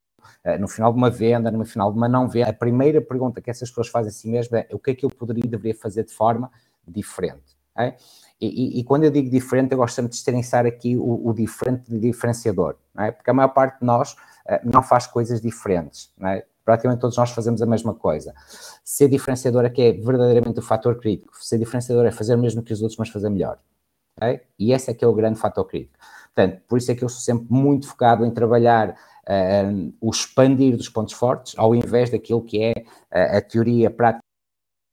[0.44, 3.42] eh, no final de uma venda, no final de uma não venda, a primeira pergunta
[3.42, 5.48] que essas pessoas fazem a si mesmas é o que é que eu poderia e
[5.48, 6.52] deveria fazer de forma
[6.88, 7.56] diferente.
[7.78, 7.96] É?
[8.40, 11.34] E, e, e, quando eu digo diferente, eu gosto sempre de diferenciar aqui o, o
[11.34, 13.12] diferente de diferenciador, é?
[13.12, 16.46] porque a maior parte de nós uh, não faz coisas diferentes, é?
[16.64, 18.34] praticamente todos nós fazemos a mesma coisa.
[18.84, 22.62] Ser diferenciador é que é verdadeiramente o fator crítico, ser diferenciador é fazer o mesmo
[22.62, 23.60] que os outros, mas fazer melhor.
[24.22, 24.42] É?
[24.58, 25.98] E esse é que é o grande fator crítico.
[26.36, 30.76] Portanto, por isso é que eu sou sempre muito focado em trabalhar uh, o expandir
[30.76, 34.22] dos pontos fortes, ao invés daquilo que é uh, a teoria prática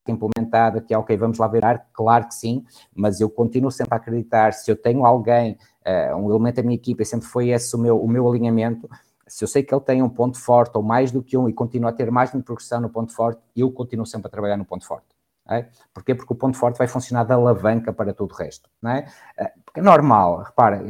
[0.07, 3.97] implementada, que é ok, vamos lá ver, claro que sim, mas eu continuo sempre a
[3.97, 7.75] acreditar, se eu tenho alguém, uh, um elemento da minha equipa, e sempre foi esse
[7.75, 8.89] o meu, o meu alinhamento,
[9.27, 11.53] se eu sei que ele tem um ponto forte ou mais do que um e
[11.53, 14.65] continua a ter mais de progressão no ponto forte, eu continuo sempre a trabalhar no
[14.65, 15.07] ponto forte.
[15.49, 15.67] É?
[15.93, 16.15] Porquê?
[16.15, 18.71] Porque o ponto forte vai funcionar de alavanca para tudo o resto.
[18.81, 19.07] Não é?
[19.65, 20.85] Porque é normal, repara,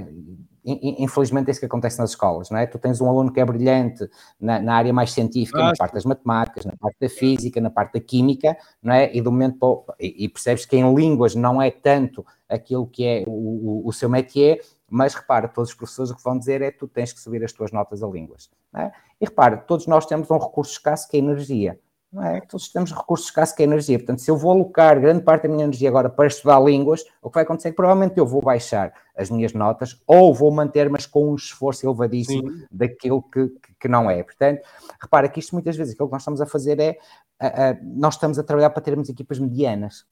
[0.64, 2.66] infelizmente é isso que acontece nas escolas, não é?
[2.66, 4.08] Tu tens um aluno que é brilhante
[4.40, 7.70] na, na área mais científica, ah, na parte das matemáticas, na parte da física, na
[7.70, 9.14] parte da química, não é?
[9.14, 13.24] E do momento e, e percebes que em línguas não é tanto aquilo que é
[13.26, 16.70] o, o, o seu métier, mas repara, todos os professores o que vão dizer é
[16.70, 18.50] tu tens que subir as tuas notas a línguas.
[18.76, 18.92] É?
[19.20, 21.80] E repara, todos nós temos um recurso escasso que é a energia.
[22.12, 22.40] Não é?
[22.42, 23.98] Todos temos recursos escassos que é energia.
[23.98, 27.30] Portanto, se eu vou alocar grande parte da minha energia agora para estudar línguas, o
[27.30, 30.90] que vai acontecer é que provavelmente eu vou baixar as minhas notas ou vou manter,
[30.90, 32.66] mas com um esforço elevadíssimo Sim.
[32.70, 34.22] daquilo que, que, não é.
[34.22, 34.60] Portanto,
[35.00, 36.98] repara que isto muitas vezes aquilo que nós estamos a fazer é
[37.42, 40.04] uh, uh, nós estamos a trabalhar para termos equipas medianas.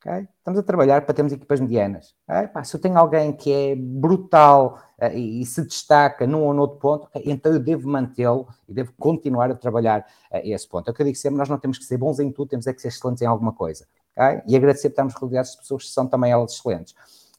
[0.00, 0.28] Okay?
[0.38, 2.14] Estamos a trabalhar para termos equipas medianas.
[2.28, 2.48] Okay?
[2.48, 6.54] Pá, se eu tenho alguém que é brutal uh, e, e, se destaca num ou
[6.54, 7.22] noutro ponto, okay?
[7.26, 10.00] então eu devo mantê-lo e devo continuar a trabalhar
[10.32, 10.88] uh, esse ponto.
[10.88, 12.66] É o que eu digo sempre, nós não temos que ser bons em tudo, temos
[12.66, 13.86] é que ser excelentes em alguma coisa.
[14.48, 16.92] E agradecer por estarmos rodeados de pessoas que são também elas excelentes.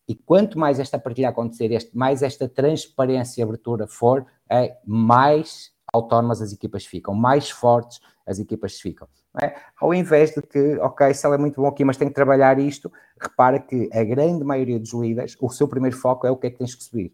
[0.08, 4.26] E quanto mais esta partilha acontecer, este, mais esta transparência e abertura for,
[4.86, 9.08] mais autónomas as equipas ficam, mais fortes as equipas ficam.
[9.42, 9.56] É?
[9.80, 12.60] Ao invés de que, ok, se ela é muito bom aqui, mas tem que trabalhar
[12.60, 16.48] isto, repara que a grande maioria dos líderes, o seu primeiro foco é o que
[16.48, 17.14] é que tens que subir.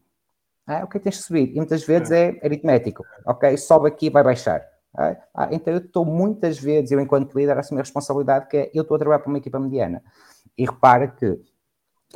[0.65, 1.51] Ah, ok, tens que subir.
[1.51, 3.05] E muitas vezes é, é aritmético.
[3.25, 4.65] Ok, sobe aqui vai baixar.
[4.97, 8.57] Ah, ah, então eu estou muitas vezes, eu enquanto líder, a assumir a responsabilidade que
[8.57, 10.01] é, eu estou a trabalhar para uma equipa mediana.
[10.57, 11.39] E repara que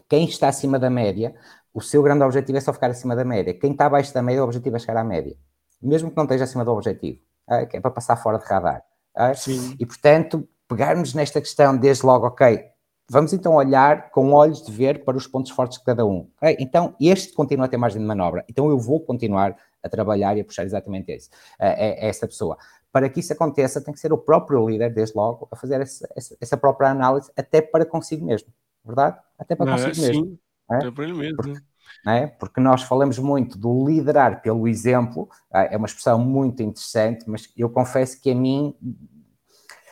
[0.08, 1.36] quem está acima da média,
[1.74, 3.54] o seu grande objetivo é só ficar acima da média.
[3.54, 5.36] Quem está abaixo da média, o objetivo é chegar à média.
[5.82, 7.20] Mesmo que não esteja acima do objetivo.
[7.48, 8.84] Ah, que é para passar fora de radar.
[9.16, 9.32] Ah,
[9.80, 12.64] e portanto, pegarmos nesta questão desde logo, ok,
[13.10, 16.30] vamos então olhar com olhos de ver para os pontos fortes de cada um.
[16.38, 16.58] Okay?
[16.60, 18.46] Então, este continua a ter margem de manobra.
[18.48, 22.58] Então, eu vou continuar a trabalhar e a puxar exatamente esse, é, essa pessoa.
[22.92, 26.08] Para que isso aconteça, tem que ser o próprio líder, desde logo, a fazer essa,
[26.16, 28.50] essa, essa própria análise, até para consigo mesmo.
[28.86, 29.18] Verdade?
[29.38, 30.26] Até para consigo é, mesmo.
[30.26, 30.40] Sim,
[30.72, 30.76] é?
[30.76, 31.38] até para ele mesmo.
[31.38, 31.62] Porque,
[32.08, 32.28] é?
[32.28, 37.70] Porque nós falamos muito do liderar pelo exemplo, é uma expressão muito interessante, mas eu
[37.70, 38.76] confesso que a mim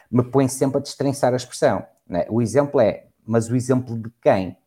[0.09, 1.85] me põe sempre a destrinçar a expressão.
[2.09, 2.25] É?
[2.29, 4.57] O exemplo é mas o exemplo de quem?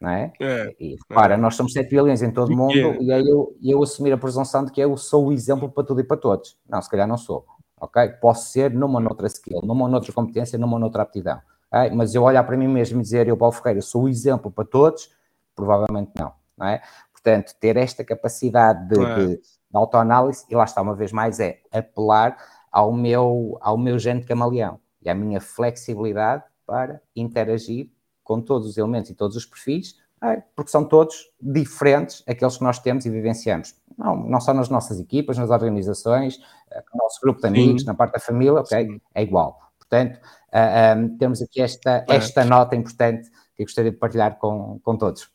[0.00, 0.32] Não é?
[0.40, 1.36] é e repara, é.
[1.36, 2.98] nós somos 7 bilhões em todo o mundo é.
[3.00, 6.00] e aí eu, eu assumir a presunção de que eu sou o exemplo para tudo
[6.00, 6.56] e para todos.
[6.68, 7.44] Não, se calhar não sou.
[7.78, 8.08] Ok?
[8.20, 11.40] Posso ser numa noutra skill, numa noutra competência, numa noutra aptidão.
[11.70, 11.94] Okay?
[11.94, 14.64] Mas eu olhar para mim mesmo e dizer, eu, Paulo Ferreira, sou o exemplo para
[14.64, 15.10] todos,
[15.54, 16.32] provavelmente não.
[16.56, 16.82] Não é?
[17.12, 19.14] Portanto, ter esta capacidade de, é.
[19.14, 19.42] de, de
[19.74, 22.36] autoanálise, e lá está uma vez mais, é apelar
[22.70, 27.90] ao meu, ao meu gene camaleão e à minha flexibilidade para interagir
[28.22, 32.64] com todos os elementos e todos os perfis, é, porque são todos diferentes aqueles que
[32.64, 33.74] nós temos e vivenciamos.
[33.96, 36.38] Não, não só nas nossas equipas, nas organizações,
[36.70, 37.86] eh, no nosso grupo de amigos, Sim.
[37.86, 38.86] na parte da família, ok?
[38.86, 39.00] Sim.
[39.14, 39.58] É igual.
[39.78, 40.18] Portanto,
[40.52, 44.96] uh, um, temos aqui esta, esta nota importante que eu gostaria de partilhar com, com
[44.96, 45.30] todos.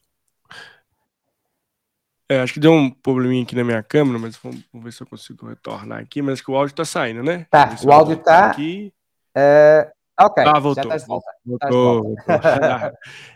[2.32, 5.04] É, acho que deu um probleminha aqui na minha câmera, mas vamos, vamos ver se
[5.04, 6.22] eu consigo retornar aqui.
[6.22, 7.46] Mas acho que o áudio está saindo, né?
[7.50, 8.56] Tá, o áudio está.
[8.56, 9.91] Uh,
[10.24, 10.84] Ok, ah, voltou.
[11.08, 11.32] Volta.
[11.44, 12.04] Voltou.
[12.04, 12.17] voltou.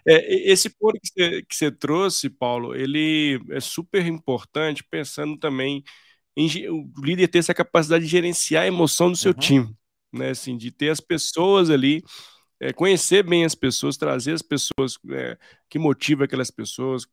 [0.07, 5.83] é, esse ponto que você, que você trouxe, Paulo, ele é super importante, pensando também
[6.37, 9.39] em o líder ter essa capacidade de gerenciar a emoção do seu uhum.
[9.39, 9.75] time,
[10.13, 10.29] né?
[10.29, 12.03] Assim, de ter as pessoas ali,
[12.59, 15.37] é, conhecer bem as pessoas, trazer as pessoas é,
[15.69, 17.05] que motivam aquelas pessoas.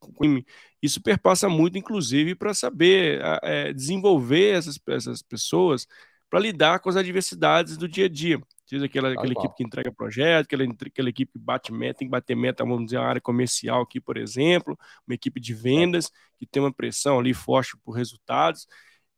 [0.80, 5.86] Isso perpassa muito, inclusive, para saber é, desenvolver essas, essas pessoas
[6.30, 8.40] para lidar com as adversidades do dia a dia.
[8.64, 12.10] Seja aquela, aquela equipe que entrega projeto, aquela, aquela equipe que bate meta, tem que
[12.10, 16.46] bater meta, vamos dizer, a área comercial aqui, por exemplo, uma equipe de vendas que
[16.46, 18.66] tem uma pressão ali forte por resultados.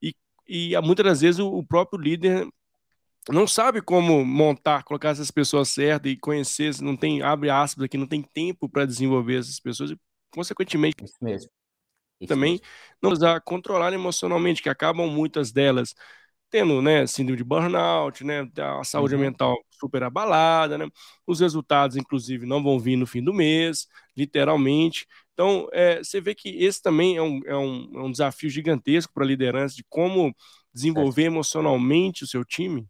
[0.03, 0.13] E,
[0.49, 2.49] e muitas das vezes o, o próprio líder
[3.31, 7.97] não sabe como montar, colocar essas pessoas certas e conhecer, não tem, abre aspas aqui,
[7.97, 9.99] não tem tempo para desenvolver essas pessoas e,
[10.31, 11.51] consequentemente, Isso mesmo.
[12.21, 12.67] Isso também mesmo.
[13.03, 15.95] não usar controlar emocionalmente, que acabam muitas delas
[16.51, 19.23] tendo, né, síndrome de burnout, né, a saúde uhum.
[19.23, 20.87] mental super abalada, né,
[21.27, 25.05] os resultados, inclusive, não vão vir no fim do mês, literalmente.
[25.33, 29.13] Então, é, você vê que esse também é um, é um, é um desafio gigantesco
[29.13, 30.33] para a liderança de como
[30.73, 31.27] desenvolver é.
[31.27, 32.87] emocionalmente o seu time.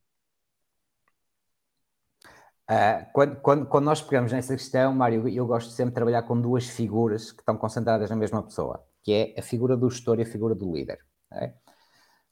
[2.71, 6.41] Uh, quando, quando, quando, nós pegamos nessa questão, Mário, eu gosto sempre de trabalhar com
[6.41, 10.23] duas figuras que estão concentradas na mesma pessoa, que é a figura do gestor e
[10.23, 10.99] a figura do líder.
[11.31, 11.53] Okay?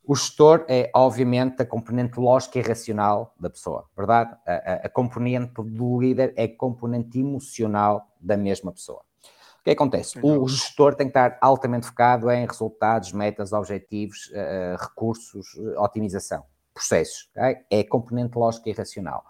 [0.02, 4.34] O gestor é, obviamente, a componente lógica e racional da pessoa, verdade?
[4.46, 9.02] A, a, a componente do líder é a componente emocional da mesma pessoa.
[9.60, 10.18] O que acontece?
[10.22, 16.42] O gestor tem que estar altamente focado em resultados, metas, objetivos, uh, recursos, otimização,
[16.72, 17.30] processos.
[17.36, 17.58] Okay?
[17.70, 19.22] É a componente lógica e racional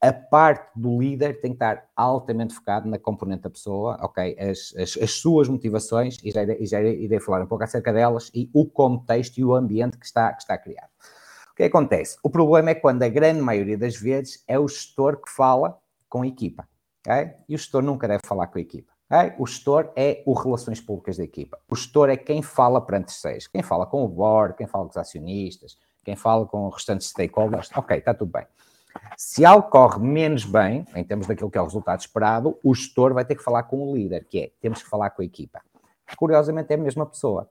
[0.00, 4.36] a parte do líder tem que estar altamente focado na componente da pessoa, ok?
[4.38, 8.30] As, as, as suas motivações, e já, irei, já irei falar um pouco acerca delas,
[8.34, 10.88] e o contexto e o ambiente que está, que está criado.
[11.52, 12.16] O que acontece?
[12.22, 16.22] O problema é quando a grande maioria das vezes é o gestor que fala com
[16.22, 16.66] a equipa,
[17.06, 17.34] ok?
[17.46, 18.90] E o gestor nunca deve falar com a equipa.
[19.10, 19.34] Okay?
[19.38, 21.58] O gestor é o relações públicas da equipa.
[21.68, 24.90] O gestor é quem fala perante terceiros, quem fala com o board, quem fala com
[24.90, 27.70] os acionistas, quem fala com os restantes stakeholders.
[27.76, 28.46] Ok, está tudo bem.
[29.16, 33.12] Se algo corre menos bem, em termos daquilo que é o resultado esperado, o gestor
[33.12, 35.60] vai ter que falar com o líder, que é, temos que falar com a equipa.
[36.16, 37.48] Curiosamente é a mesma pessoa.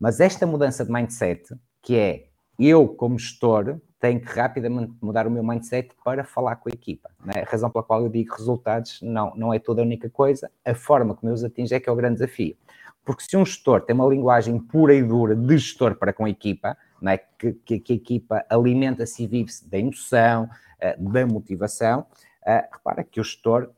[0.00, 5.30] Mas esta mudança de mindset, que é eu, como gestor, tenho que rapidamente mudar o
[5.30, 7.10] meu mindset para falar com a equipa.
[7.24, 7.42] Né?
[7.42, 10.74] A razão pela qual eu digo resultados não, não é toda a única coisa, a
[10.74, 12.56] forma como eu os atinge é que é o grande desafio.
[13.04, 16.30] Porque se um gestor tem uma linguagem pura e dura de gestor para com a
[16.30, 17.18] equipa, né?
[17.18, 20.48] que, que, que a equipa alimenta-se e vive-se da emoção,
[20.80, 22.06] eh, da motivação,
[22.44, 23.70] eh, repara que o gestor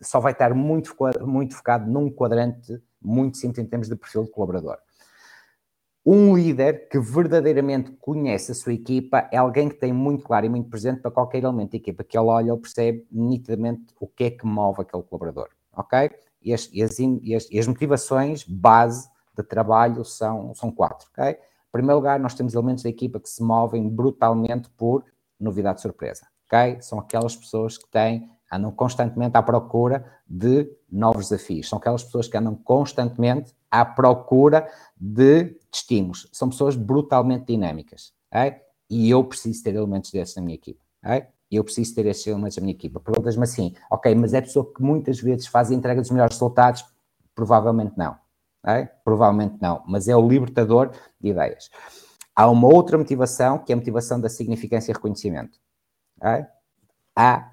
[0.00, 4.30] só vai estar muito, muito focado num quadrante muito simples em termos de perfil de
[4.30, 4.78] colaborador.
[6.04, 10.48] Um líder que verdadeiramente conhece a sua equipa é alguém que tem muito claro e
[10.48, 14.24] muito presente para qualquer elemento da equipa, que ele olha, ele percebe nitidamente o que
[14.24, 16.10] é que move aquele colaborador, ok?
[16.42, 21.08] E as, e as, e as, e as motivações base de trabalho são, são quatro.
[21.10, 21.38] Okay?
[21.68, 25.04] Em primeiro lugar, nós temos elementos da equipa que se movem brutalmente por
[25.38, 26.26] novidade surpresa.
[26.46, 26.80] Okay?
[26.80, 31.68] São aquelas pessoas que têm, andam constantemente à procura de novos desafios.
[31.68, 36.28] São aquelas pessoas que andam constantemente à procura de estímulos.
[36.32, 38.12] São pessoas brutalmente dinâmicas.
[38.30, 38.60] Okay?
[38.88, 40.80] E eu preciso ter elementos desses na minha equipa.
[41.04, 41.26] Okay?
[41.50, 42.98] eu preciso ter estes elementos na minha equipa.
[43.00, 46.84] Perguntas-me assim, ok, mas é pessoa que muitas vezes faz a entrega dos melhores resultados?
[47.34, 48.16] Provavelmente não.
[48.66, 48.88] Okay?
[49.04, 51.70] Provavelmente não, mas é o libertador de ideias.
[52.34, 55.58] Há uma outra motivação, que é a motivação da significância e reconhecimento.
[56.18, 56.44] Okay?
[57.14, 57.52] Há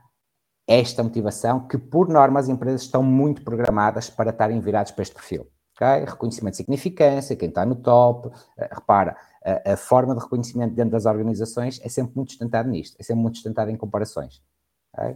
[0.68, 5.14] esta motivação que, por norma, as empresas estão muito programadas para estarem viradas para este
[5.14, 5.48] perfil.
[5.76, 6.06] Okay?
[6.06, 8.28] Reconhecimento de significância, quem está no top.
[8.28, 8.34] Uh,
[8.72, 13.04] repara, a, a, forma de reconhecimento dentro das organizações é sempre muito sustentada nisto, é
[13.04, 14.42] sempre muito sustentada em comparações.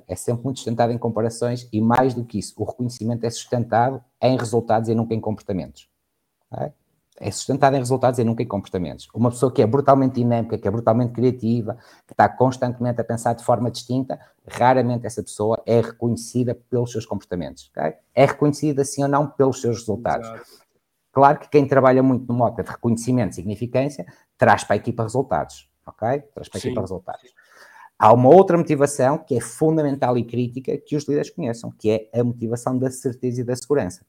[0.08, 4.04] É sempre muito sustentado em comparações e, mais do que isso, o reconhecimento é sustentado
[4.22, 5.88] em resultados e nunca em comportamentos.
[7.20, 9.08] É sustentado em resultados e nunca em comportamentos.
[9.13, 13.34] Uma pessoa que é brutalmente dinâmica, que é brutalmente criativa, que está constantemente a pensar
[13.34, 17.72] de forma distinta, raramente essa pessoa é reconhecida pelos seus comportamentos.
[18.13, 20.28] É reconhecida, sim ou não, pelos seus resultados.
[20.28, 20.68] Exato.
[21.12, 24.06] Claro que quem trabalha muito no modo de reconhecimento e significância
[24.38, 25.68] traz para a equipa resultados.
[25.86, 26.22] Ok?
[26.34, 26.68] Traz para a sim.
[26.68, 27.34] equipa resultados.
[27.99, 32.19] Há uma outra motivação que é fundamental e crítica que os líderes conheçam, que é
[32.19, 34.05] a motivação da certeza e da segurança.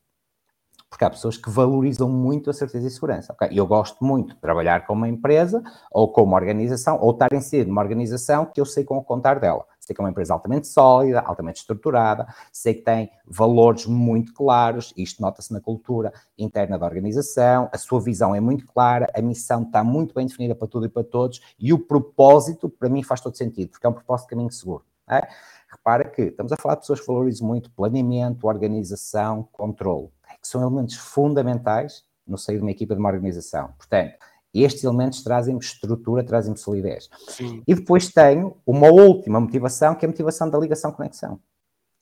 [0.91, 3.33] Porque há pessoas que valorizam muito a certeza e segurança.
[3.33, 3.49] Okay?
[3.53, 7.69] Eu gosto muito de trabalhar com uma empresa ou com uma organização, ou estar inserido
[7.69, 11.21] numa organização que eu sei como contar dela sei que é uma empresa altamente sólida,
[11.21, 17.71] altamente estruturada, sei que tem valores muito claros, isto nota-se na cultura interna da organização,
[17.73, 20.89] a sua visão é muito clara, a missão está muito bem definida para tudo e
[20.91, 24.31] para todos, e o propósito, para mim, faz todo sentido, porque é um propósito de
[24.31, 24.85] caminho seguro.
[25.09, 25.27] É?
[25.71, 30.11] Repara que estamos a falar de pessoas que valorizam muito planeamento, organização, controle,
[30.43, 33.73] que são elementos fundamentais no seio de uma equipa de uma organização.
[33.79, 34.19] Portanto,
[34.55, 37.09] estes elementos trazem-me estrutura, trazem-me solidez.
[37.29, 37.63] Sim.
[37.67, 41.39] E depois tenho uma última motivação, que é a motivação da ligação-conexão.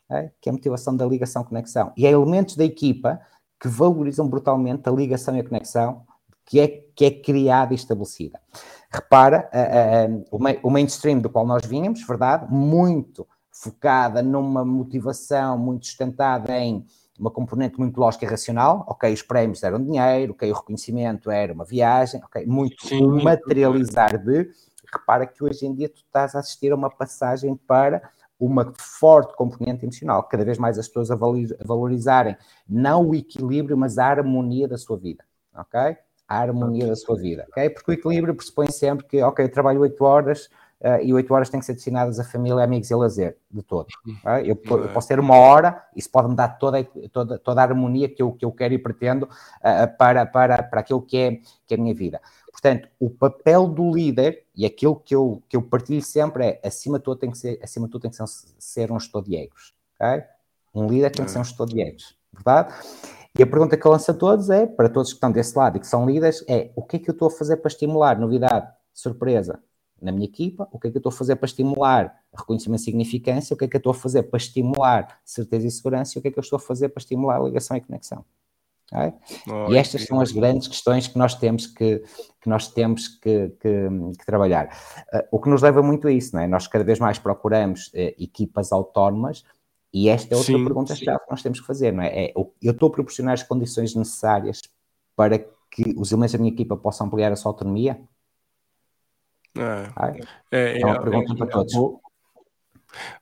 [0.08, 0.30] Okay?
[0.40, 1.92] Que é a motivação da ligação-conexão.
[1.96, 3.20] E há elementos da equipa
[3.60, 6.02] que valorizam brutalmente a ligação e a conexão
[6.44, 8.40] que é, que é criada e estabelecida.
[8.90, 15.86] Repara, uh, uh, o mainstream do qual nós vínhamos, verdade, muito focada numa motivação muito
[15.86, 16.86] sustentada em
[17.18, 21.52] uma componente muito lógica e racional, ok, os prémios eram dinheiro, ok, o reconhecimento era
[21.52, 24.50] uma viagem, ok, muito Sim, materializar de,
[24.92, 28.02] repara que hoje em dia tu estás a assistir a uma passagem para
[28.38, 31.16] uma forte componente emocional, cada vez mais as pessoas a
[31.64, 32.36] valorizarem
[32.68, 35.24] não o equilíbrio, mas a harmonia da sua vida,
[35.54, 35.96] ok?
[36.28, 37.70] A harmonia da sua vida, ok?
[37.70, 41.48] Porque o equilíbrio pressupõe sempre que, ok, eu trabalho 8 horas, uh, e 8 horas
[41.48, 43.88] têm que ser destinadas a família, amigos e lazer, de todo.
[44.22, 44.40] Tá?
[44.40, 48.08] Eu, eu, posso ter uma hora, isso pode me dar toda, toda, toda a harmonia
[48.08, 51.74] que eu, que eu quero e pretendo uh, para, para, para aquilo que é, que
[51.74, 52.20] é a minha vida.
[52.50, 56.98] Portanto, o papel do líder, e aquilo que eu, que eu partilho sempre é, acima
[56.98, 58.26] de tudo tem que ser, acima de tudo tem que ser,
[58.58, 60.24] ser um gestor de egos, ok?
[60.74, 62.74] Um líder tem que ser um gestor de egos, verdade?
[63.38, 65.76] E a pergunta que eu lanço a todos é, para todos que estão desse lado
[65.76, 68.18] e que são líderes, é o que é que eu estou a fazer para estimular
[68.18, 69.60] novidade, surpresa,
[70.00, 72.84] na minha equipa, o que é que eu estou a fazer para estimular reconhecimento e
[72.84, 76.18] significância, o que é que eu estou a fazer para estimular certeza e segurança e
[76.18, 78.24] o que é que eu estou a fazer para estimular ligação e conexão.
[78.92, 79.12] Okay?
[79.48, 82.02] Oh, e estas são as grandes questões que nós temos que,
[82.40, 84.68] que nós temos que, que, que trabalhar.
[85.12, 86.46] Uh, o que nos leva muito a isso, não é?
[86.46, 89.44] Nós cada vez mais procuramos uh, equipas autónomas
[89.92, 91.04] e esta é outra sim, pergunta sim.
[91.04, 92.26] que nós temos que fazer, não é?
[92.26, 92.32] é?
[92.62, 94.60] Eu estou a proporcionar as condições necessárias
[95.16, 95.38] para
[95.70, 98.00] que os elementos da minha equipa possam ampliar a sua autonomia?
[99.58, 101.74] É, é, é uma pergunta é, para todos.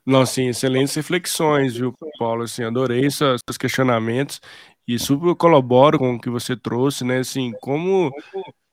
[0.04, 2.42] Não, sim, excelentes reflexões, viu, Paulo?
[2.42, 4.40] Assim, adorei esses questionamentos
[4.86, 7.18] e super colaboro com o que você trouxe, né?
[7.18, 8.12] Assim, como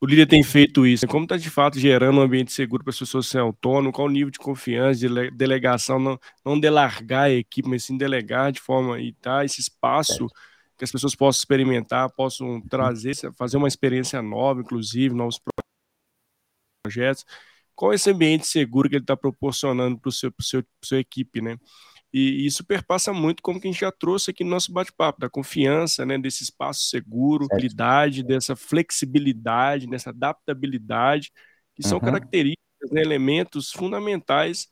[0.00, 2.98] o líder tem feito isso, como está de fato gerando um ambiente seguro para as
[2.98, 7.68] pessoas serem autônomas, qual o nível de confiança, de delegação, não, não delargar a equipe,
[7.68, 10.26] mas sim delegar de forma e dar esse espaço
[10.76, 15.40] que as pessoas possam experimentar, possam trazer, fazer uma experiência nova, inclusive, novos
[16.84, 17.24] projetos
[17.74, 21.40] qual é esse ambiente seguro que ele está proporcionando para o seu, seu, sua equipe,
[21.40, 21.56] né?
[22.12, 25.30] E isso perpassa muito como que a gente já trouxe aqui no nosso bate-papo, da
[25.30, 31.32] confiança, né, desse espaço seguro, habilidade, dessa flexibilidade, dessa adaptabilidade,
[31.74, 32.04] que são uhum.
[32.04, 34.68] características, né, elementos fundamentais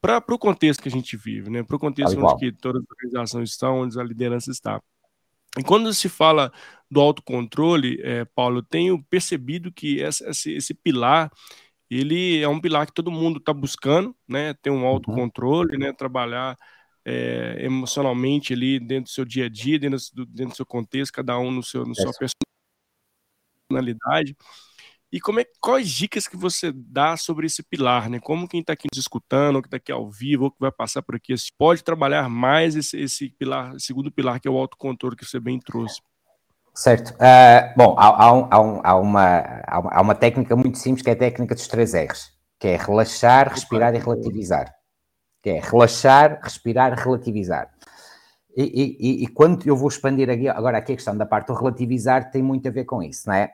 [0.00, 2.90] para o contexto que a gente vive, né, para o contexto onde que todas as
[2.90, 4.82] organizações estão, onde a liderança está.
[5.58, 6.52] E quando se fala
[6.90, 11.30] do autocontrole, é, Paulo, eu tenho percebido que essa, esse, esse pilar
[11.90, 14.54] ele é um pilar que todo mundo está buscando, né?
[14.54, 14.86] Ter um uhum.
[14.86, 15.92] autocontrole, né?
[15.92, 16.56] Trabalhar
[17.04, 21.12] é, emocionalmente ali dentro do seu dia a dia, dentro do, dentro do seu contexto,
[21.12, 22.12] cada um no seu, no seu
[23.68, 24.36] personalidade.
[25.12, 28.20] E como é, quais dicas que você dá sobre esse pilar, né?
[28.20, 30.70] Como quem está aqui nos escutando, ou que está aqui ao vivo, ou que vai
[30.70, 35.16] passar por aqui, pode trabalhar mais esse, esse pilar, segundo pilar, que é o autocontrole
[35.16, 36.00] que você bem trouxe.
[36.80, 37.10] Certo.
[37.10, 41.10] Uh, bom, há, há, um, há, um, há, uma, há uma técnica muito simples que
[41.10, 44.74] é a técnica dos três R's, que é relaxar, respirar e relativizar.
[45.42, 47.70] Que é relaxar, respirar, relativizar.
[48.56, 51.54] E, e, e, quando eu vou expandir aqui, agora aqui a questão da parte do
[51.54, 53.52] relativizar tem muito a ver com isso, não é?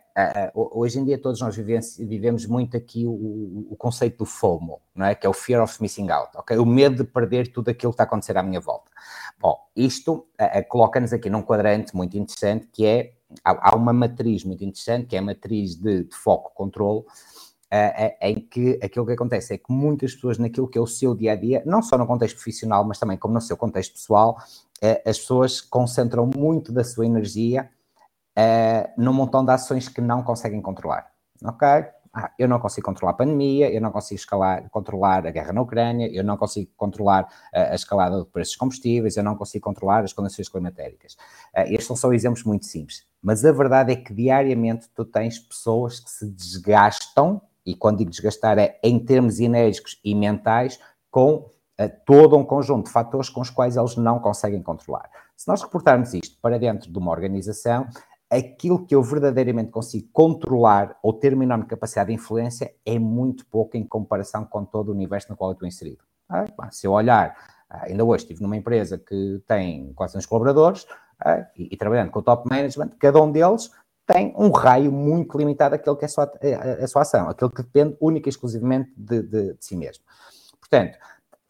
[0.54, 4.80] Uh, hoje em dia todos nós vivemos, vivemos muito aqui o, o, conceito do FOMO,
[4.94, 5.14] não é?
[5.14, 6.56] Que é o Fear of Missing Out, ok?
[6.56, 8.90] O medo de perder tudo aquilo que está a acontecer à minha volta.
[9.38, 14.44] Bom, isto uh, coloca-nos aqui num quadrante muito interessante que é, há, há uma matriz
[14.44, 17.04] muito interessante que é a matriz de, de foco-controle,
[18.22, 21.32] em que aquilo que acontece é que muitas pessoas naquilo que é o seu dia
[21.32, 24.38] a dia, não só no contexto profissional, mas também como no seu contexto pessoal,
[24.82, 27.68] uh, as pessoas concentram muito da sua energia
[28.38, 31.10] uh, num montão de ações que não conseguem controlar.
[31.44, 31.68] Ok?
[32.18, 35.60] Ah, eu não consigo controlar a pandemia, eu não consigo escalar, controlar a guerra na
[35.60, 39.62] Ucrânia, eu não consigo controlar uh, a escalada de preços de combustíveis, eu não consigo
[39.62, 41.12] controlar as condições climatéricas.
[41.54, 43.04] Uh, estes são só exemplos muito simples.
[43.20, 48.10] Mas a verdade é que diariamente tu tens pessoas que se desgastam, e quando digo
[48.10, 50.78] desgastar é em termos enérgicos e mentais,
[51.10, 51.50] com
[52.06, 55.10] todo um conjunto de fatores com os quais eles não conseguem controlar.
[55.36, 57.86] Se nós reportarmos isto para dentro de uma organização,
[58.30, 63.46] aquilo que eu verdadeiramente consigo controlar ou ter uma enorme capacidade de influência é muito
[63.46, 66.04] pouco em comparação com todo o universo no qual eu estou inserido.
[66.28, 67.36] Ah, se eu olhar,
[67.70, 70.86] ah, ainda hoje estive numa empresa que tem 400 colaboradores
[71.20, 73.70] ah, e, e, trabalhando com o top management, cada um deles
[74.06, 77.50] tem um raio muito limitado daquilo que é a sua, a, a sua ação, aquilo
[77.50, 80.04] que depende única e exclusivamente de, de, de si mesmo.
[80.60, 80.98] Portanto,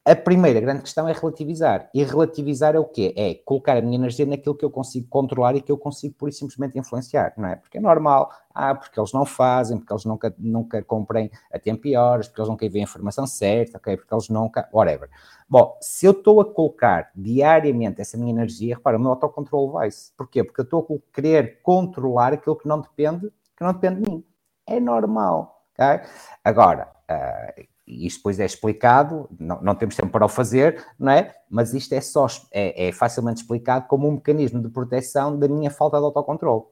[0.07, 1.91] a primeira grande questão é relativizar.
[1.93, 3.13] E relativizar é o quê?
[3.17, 6.29] É colocar a minha energia naquilo que eu consigo controlar e que eu consigo, por
[6.29, 7.57] isso, simplesmente influenciar, não é?
[7.57, 11.89] Porque é normal, ah, porque eles não fazem, porque eles nunca, nunca comprem a tempo
[11.89, 13.97] e horas, porque eles nunca veem a informação certa, ok?
[13.97, 15.11] Porque eles nunca, whatever.
[15.49, 20.13] Bom, se eu estou a colocar diariamente essa minha energia, repara, o meu autocontrole vai-se.
[20.17, 20.45] Porquê?
[20.45, 24.25] Porque eu estou a querer controlar aquilo que não depende, que não depende de mim.
[24.69, 26.07] É normal, ok?
[26.45, 31.13] Agora, uh, e isto depois é explicado, não, não, temos tempo para o fazer, não
[31.13, 31.33] é?
[31.49, 35.71] Mas isto é só é, é, facilmente explicado como um mecanismo de proteção da minha
[35.71, 36.65] falta de autocontrole.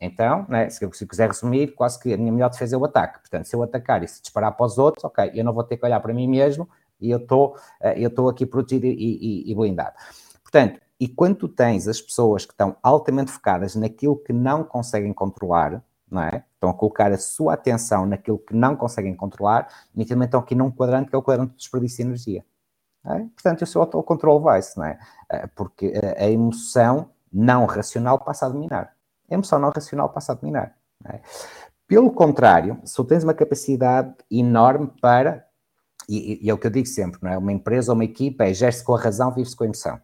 [0.00, 0.68] Então, é?
[0.68, 3.20] se, se quiser resumir, quase que a minha melhor defesa é o ataque.
[3.20, 5.76] Portanto, se eu atacar e se disparar para os outros, ok, eu não vou ter
[5.76, 6.68] que olhar para mim mesmo
[7.00, 9.94] e eu estou eh, eu aqui protegido e, e, e blindado.
[10.42, 15.12] Portanto, e quando tu tens as pessoas que estão altamente focadas naquilo que não conseguem
[15.12, 16.44] controlar, não é?
[16.54, 20.70] Estão a colocar a sua atenção naquilo que não conseguem controlar, nitidamente estão aqui num
[20.70, 22.44] quadrante que é o quadrante do desperdício de energia.
[23.04, 23.18] É?
[23.18, 24.98] Portanto, o seu autocontrole vai-se, não é?
[25.28, 28.94] Eh, porque a emoção não racional passa a dominar.
[29.28, 30.76] A emoção não racional passa a dominar.
[31.06, 31.20] É?
[31.88, 35.44] Pelo contrário, se tens uma capacidade enorme para,
[36.08, 37.38] e, e, é o que eu digo sempre, não é?
[37.38, 40.00] Uma empresa ou uma equipa é geste com a razão, vive-se com a emoção.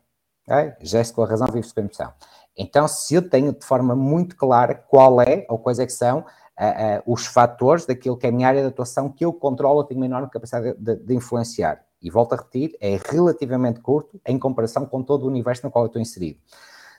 [0.48, 0.76] É?
[0.80, 2.12] Geste com a razão, vive-se com a emoção.
[2.58, 6.18] Então, se eu tenho de forma muito clara qual é ou quais é que são
[6.18, 9.80] uh, uh, os fatores daquilo que é a minha área de atuação que eu controlo,
[9.80, 11.84] eu tenho uma enorme capacidade de, de, influenciar.
[12.02, 15.84] E volto a repetir, é relativamente curto em comparação com todo o universo no qual
[15.84, 16.40] eu estou inserido.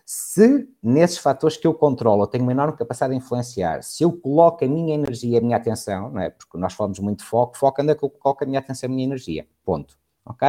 [0.05, 4.11] Se nesses fatores que eu controlo eu tenho uma enorme capacidade de influenciar, se eu
[4.11, 6.29] coloco a minha energia a minha atenção, não é?
[6.31, 8.89] porque nós falamos muito de foco, foco onde é que eu coloco a minha atenção
[8.89, 9.47] e a minha energia.
[9.63, 9.97] Ponto.
[10.25, 10.47] Ok?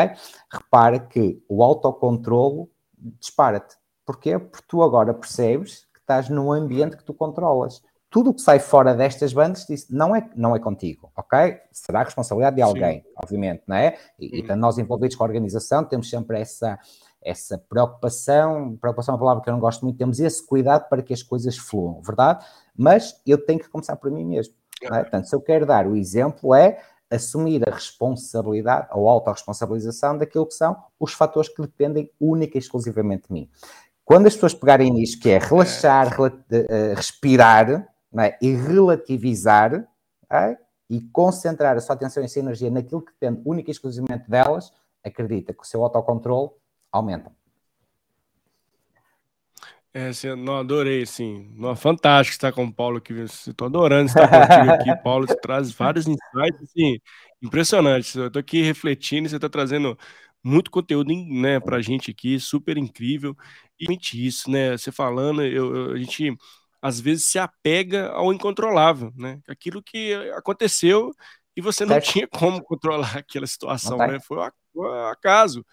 [0.50, 2.70] Repara que o autocontrolo
[3.18, 3.79] dispara-te.
[4.10, 4.40] Porquê?
[4.40, 7.80] Porque tu agora percebes que estás num ambiente que tu controlas.
[8.10, 11.60] Tudo o que sai fora destas bandas não é, não é contigo, ok?
[11.70, 13.08] Será responsabilidade de alguém, Sim.
[13.22, 13.96] obviamente, não é?
[14.18, 14.52] E, uhum.
[14.52, 16.76] e nós envolvidos com a organização temos sempre essa,
[17.22, 21.02] essa preocupação, preocupação é uma palavra que eu não gosto muito, temos esse cuidado para
[21.02, 22.44] que as coisas fluam, verdade?
[22.76, 24.52] Mas eu tenho que começar por mim mesmo.
[24.82, 24.88] É?
[24.88, 26.80] Portanto, se eu quero dar o exemplo, é
[27.10, 33.26] assumir a responsabilidade ou autorresponsabilização daquilo que são os fatores que dependem única e exclusivamente
[33.26, 33.50] de mim.
[34.10, 36.08] Quando as pessoas pegarem nisto, que é relaxar,
[36.50, 36.94] é.
[36.94, 37.88] respirar
[38.18, 38.36] é?
[38.42, 39.86] e relativizar
[40.28, 40.56] é?
[40.90, 44.28] e concentrar a sua atenção e a sua energia naquilo que depende única e exclusivamente
[44.28, 44.72] delas,
[45.04, 46.50] acredita que o seu autocontrole
[46.90, 47.30] aumenta.
[49.94, 51.48] É, não, adorei, sim.
[51.56, 53.12] Não, fantástico estar com o Paulo aqui.
[53.12, 54.90] Estou adorando estar contigo aqui.
[55.04, 56.98] Paulo traz vários insights, assim,
[57.40, 58.16] impressionantes.
[58.16, 59.96] Eu estou aqui refletindo e você está trazendo
[60.42, 63.36] muito conteúdo né, para a gente aqui, super incrível.
[63.78, 64.76] E isso, né?
[64.76, 66.36] Você falando, eu, eu, a gente
[66.82, 69.40] às vezes se apega ao incontrolável, né?
[69.46, 71.12] Aquilo que aconteceu
[71.56, 72.12] e você não certo.
[72.12, 74.18] tinha como controlar aquela situação, né?
[74.20, 74.38] Foi
[74.74, 75.64] o acaso.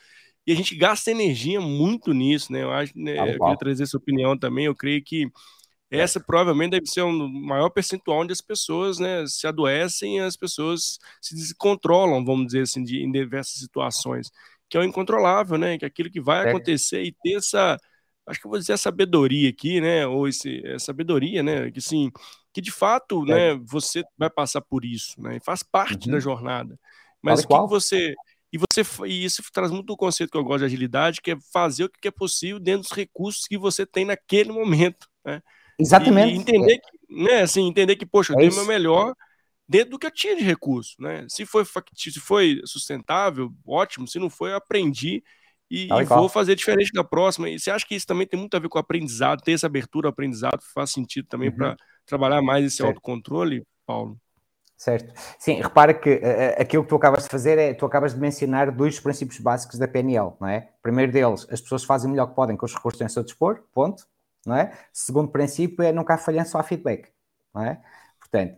[0.45, 2.63] E a gente gasta energia muito nisso, né?
[2.63, 4.65] Eu acho, né, eu queria trazer essa opinião também.
[4.65, 5.30] Eu creio que
[5.89, 10.20] essa provavelmente deve ser o um maior percentual onde as pessoas né, se adoecem e
[10.20, 14.30] as pessoas se descontrolam, vamos dizer assim, de, em diversas situações,
[14.70, 15.78] que é o incontrolável, né?
[15.78, 16.49] Que é aquilo que vai é.
[16.49, 17.78] acontecer e ter essa,
[18.28, 20.05] acho que eu vou dizer a sabedoria aqui, né?
[20.05, 21.72] Ou esse, a sabedoria, né?
[21.72, 22.11] Que sim,
[22.53, 23.55] que de fato, é.
[23.55, 23.61] né?
[23.65, 25.38] Você vai passar por isso, né?
[25.38, 26.13] E faz parte uhum.
[26.13, 26.80] da jornada.
[27.22, 28.15] Mas o que, você
[28.51, 31.38] e você e isso traz muito o conceito que eu gosto de agilidade, que é
[31.51, 35.41] fazer o que é possível dentro dos recursos que você tem naquele momento, né?
[35.80, 36.34] Exatamente.
[36.34, 39.13] E entender, que, né, assim, entender que, poxa, eu é dei o meu melhor
[39.68, 41.26] dentro do que eu tinha de recurso, né?
[41.30, 41.63] Se foi
[41.95, 44.07] se foi sustentável, ótimo.
[44.07, 45.24] Se não foi, eu aprendi
[45.70, 47.49] e, e vou fazer diferente da próxima.
[47.49, 49.68] E você acha que isso também tem muito a ver com o aprendizado, ter essa
[49.68, 51.55] abertura ao aprendizado faz sentido também uhum.
[51.55, 52.89] para trabalhar mais esse certo.
[52.89, 54.18] autocontrole, Paulo?
[54.78, 55.11] Certo.
[55.39, 58.72] Sim, repara que uh, aquilo que tu acabas de fazer é, tu acabas de mencionar
[58.72, 60.70] dois princípios básicos da PNL, não é?
[60.84, 63.09] Primeiro deles, as pessoas fazem o melhor que podem com os recursos que têm a
[63.09, 64.05] seu dispor, ponto
[64.47, 64.72] não é?
[64.93, 67.09] Segundo princípio é nunca há falhança, só há feedback,
[67.53, 67.82] não é?
[68.30, 68.57] Portanto,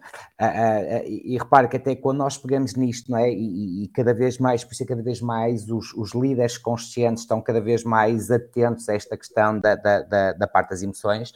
[1.06, 3.32] e, repare que até quando nós pegamos nisto, não é?
[3.32, 7.24] E, e, cada vez mais, por isso é cada vez mais os, os, líderes conscientes
[7.24, 11.34] estão cada vez mais atentos a esta questão da, da, da, da parte das emoções,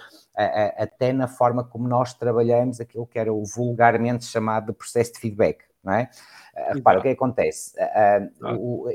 [0.78, 5.20] até na forma como nós trabalhamos aquilo que era o vulgarmente chamado de processo de
[5.20, 6.10] feedback, não é?
[6.56, 7.74] Uh, repara, o que, é acontece?
[7.78, 8.90] Uh, uh,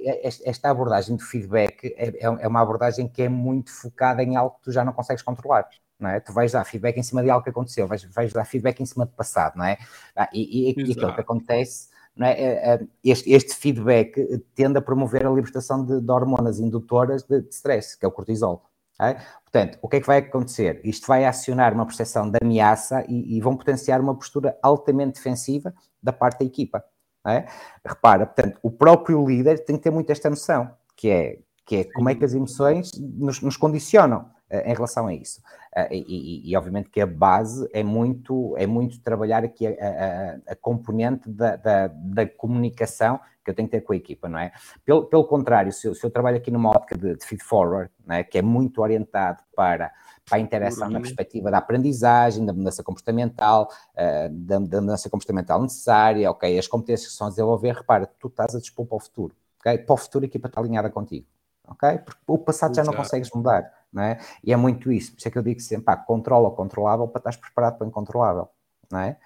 [0.44, 4.56] esta abordagem de feedback é, é, é, uma abordagem que é muito focada em algo
[4.56, 5.68] que tu já não consegues controlar.
[5.98, 6.20] Não é?
[6.20, 8.86] Tu vais dar feedback em cima de algo que aconteceu, vais, vais dar feedback em
[8.86, 9.76] cima do passado, não é?
[10.14, 11.88] Ah, e, e, e aquilo que acontece,
[12.20, 12.30] é?
[12.30, 14.14] é, é este, este, feedback
[14.54, 18.12] tende a promover a libertação de, de hormonas indutoras de, de stress, que é o
[18.12, 18.64] cortisol.
[19.00, 19.14] É?
[19.44, 20.80] Portanto, o que é que vai acontecer?
[20.84, 25.72] Isto vai acionar uma percepção de ameaça e, e vão potenciar uma postura altamente defensiva
[26.02, 26.84] da parte da equipa.
[27.26, 27.46] É?
[27.84, 31.84] Repara, portanto, o próprio líder tem que ter muito esta noção, que é, que é
[31.84, 35.40] como é que as emoções nos, nos condicionam uh, em relação a isso.
[35.76, 40.52] Uh, e, e, obviamente que a base é muito, é muito trabalhar aqui a, a,
[40.52, 44.38] a componente da, da, da, comunicação que eu tenho que ter com a equipa, não
[44.38, 44.50] é?
[44.84, 47.90] Pelo, pelo contrário, se eu, se eu trabalho aqui numa ótica de, de feed forward,
[48.08, 48.24] é?
[48.24, 49.92] que é muito orientado para
[50.28, 55.62] para a interação na perspectiva da aprendizagem, da mudança comportamental, uh, da, da, mudança comportamental
[55.62, 56.58] necessária, ok?
[56.58, 59.78] As competências que são a desenvolver, repara, tu estás a dispor para o futuro, ok?
[59.78, 61.26] Para o futuro a equipa está alinhada contigo,
[61.68, 61.98] ok?
[61.98, 64.18] Porque o passado já não consegues mudar, não é?
[64.42, 67.06] E é muito isso, por isso é que eu digo sempre, pá, controla o controlável
[67.08, 68.48] para estás preparado para o incontrolável,
[68.90, 69.16] não é?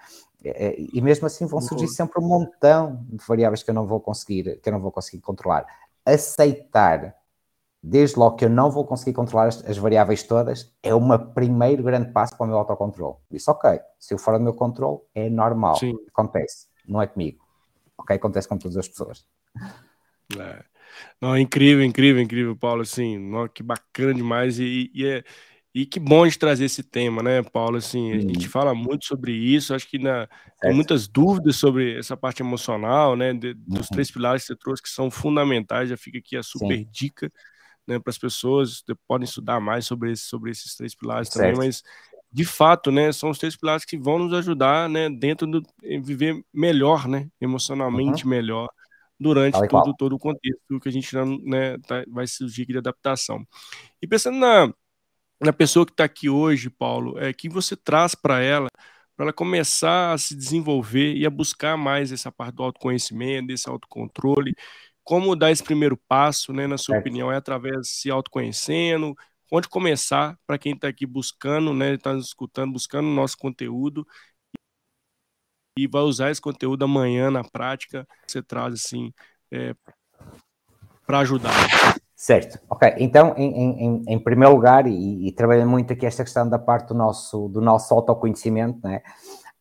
[0.93, 4.59] E mesmo assim vão surgir sempre um montão de variáveis que eu não vou conseguir,
[4.61, 5.65] que eu não vou conseguir controlar.
[6.05, 7.15] Aceitar
[7.81, 11.83] desde logo que eu não vou conseguir controlar as, as variáveis todas, é o primeiro
[11.83, 13.15] grande passo para o meu autocontrole.
[13.29, 15.93] Disse, ok, se eu for do meu controle, é normal, Sim.
[16.07, 17.43] acontece, não é comigo.
[17.97, 19.25] Ok, acontece com todas as pessoas.
[20.39, 20.63] É.
[21.21, 25.23] Não, incrível, incrível, incrível, Paulo, assim, não, que bacana demais e, e, é,
[25.73, 29.31] e que bom de trazer esse tema, né, Paulo, assim, a gente fala muito sobre
[29.31, 30.27] isso, acho que na,
[30.61, 33.93] tem muitas dúvidas sobre essa parte emocional, né, de, dos uhum.
[33.93, 36.87] três pilares que você trouxe que são fundamentais, já fica aqui a super Sim.
[36.91, 37.31] dica,
[37.87, 41.53] né, para as pessoas, podem estudar mais sobre, esse, sobre esses três pilares certo.
[41.53, 41.81] também, mas
[42.31, 45.63] de fato, né, são os três pilares que vão nos ajudar, né, dentro do
[46.03, 48.29] viver melhor, né, emocionalmente uhum.
[48.29, 48.69] melhor
[49.19, 53.45] durante todo, todo o contexto que a gente né, tá, vai surgir de adaptação.
[54.01, 54.73] E pensando na,
[55.41, 58.67] na pessoa que está aqui hoje, Paulo, é que você traz para ela
[59.15, 63.69] para ela começar a se desenvolver e a buscar mais essa parte do autoconhecimento, desse
[63.69, 64.55] autocontrole
[65.03, 66.99] como dar esse primeiro passo, né, na sua é.
[66.99, 67.31] opinião?
[67.31, 69.15] É através de se autoconhecendo?
[69.51, 74.07] Onde começar para quem está aqui buscando, né, está nos escutando, buscando o nosso conteúdo
[75.77, 79.11] e vai usar esse conteúdo amanhã na prática, você traz assim
[79.51, 79.73] é,
[81.05, 81.53] para ajudar.
[82.15, 82.93] Certo, ok.
[82.99, 86.87] Então, em, em, em primeiro lugar, e, e trabalhando muito aqui esta questão da parte
[86.87, 89.01] do nosso, do nosso autoconhecimento, né?